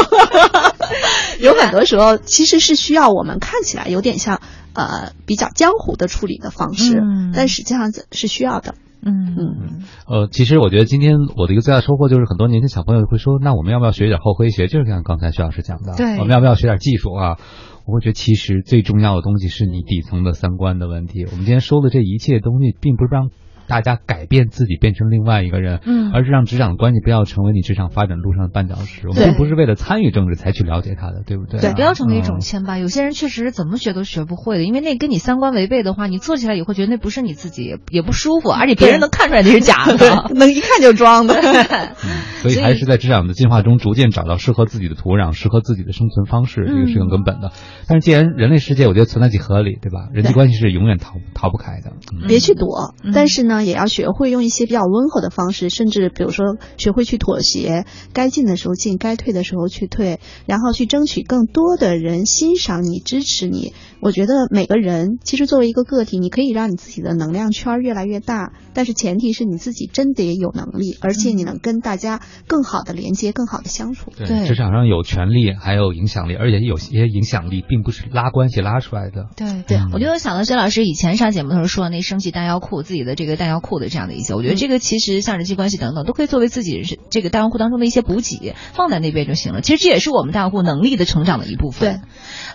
[1.39, 4.41] 有很多时候其实是需要我们看起来有点像，
[4.73, 8.75] 呃比较江湖的处理的方式，嗯但实际上是需要的。
[9.01, 14.67] 嗯嗯，呃，其实我觉得今天我的一个最大收获就是，很多年轻小朋友会说，那我们要不要学一点后诙谐？
[14.67, 17.37] 就是像刚才徐老师讲的，对我们要不要学点技术啊？
[17.85, 21.23] 我会觉得其实最重要的东西是你底层的三观的问题。
[21.23, 23.29] 我们今天说的这一切东西，并不是让
[23.69, 29.07] 大家改变自己变成另外一个人，嗯而是让职场关系不要成为你职场发展路上的绊脚石。
[29.07, 31.61] 我们并不是为了参与政治才去了解他的，对不对？
[31.61, 32.79] 对，不要成为一嗯种牵绊。
[32.79, 40.31] 有些人确实怎么学都学不会的，因为那跟你三观违背的话，你做起来以后觉得那不是你自己，也也不舒服，而且别人能看出来那是假的。
[40.33, 41.35] 能一看就装的。
[42.41, 47.51] 所以还是在职场的进化中，逐渐找到适合自己的土壤，适合自己的生存方式，这个是更根本的。
[47.87, 50.07] 但是既然人类世界，我觉得存在即合理，对吧？
[50.13, 51.91] 人际关系是永远逃逃不开的。
[52.13, 63.73] 嗯别去躲，嗯但是呢，也要学会用一些比较温和的方式，甚至比如说学会去妥协，该进的时候进，该退的时候去退，然后去争取更多的人欣赏你、支持你。
[64.01, 74.11] 我觉得每个人其实作为一个个体，你可以让你自己的能量圈越来越大，但是前提是你自己真得有能力，而且你能跟大家更好的连接、更好的相处。
[74.17, 79.27] 对职场上有权利，还有影响力，而且有些影响力并不是拉关系拉出来的。
[79.35, 89.61] 对对我就想到薛老师以前上节目的时候说的那升级弹药库自己的这个弹药库的这样的一些，我觉得这个其实像人际关系等等都可以作为自己是这个弹药库当中的一些补给，放在那边就行了。
[89.61, 91.99] 其实这也是我们弹药库能力的成长的一部分。
[91.99, 92.01] 对，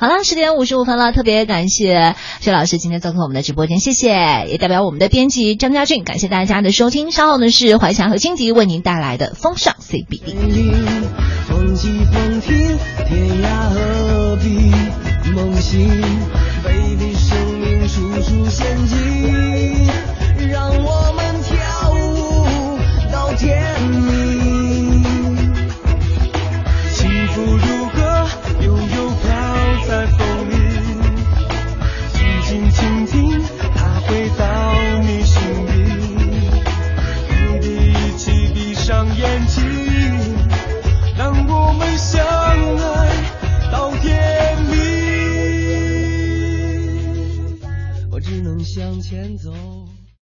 [0.01, 4.47] 好了，十点五十五分了，特别也感谢薛老师今天做客我们的直播间，谢谢。
[4.49, 7.11] 也代表我们的编辑张家俊，感谢大家的收听。
[7.11, 9.75] 稍后呢，是怀强和金迪为您带来的风尚。
[9.81, 10.23] C B
[11.49, 12.79] 风起风停，
[13.09, 14.71] 天涯何必？
[15.33, 15.89] 梦醒
[16.63, 19.44] 背地，生命处处陷阱。
[48.65, 49.53] 向前走。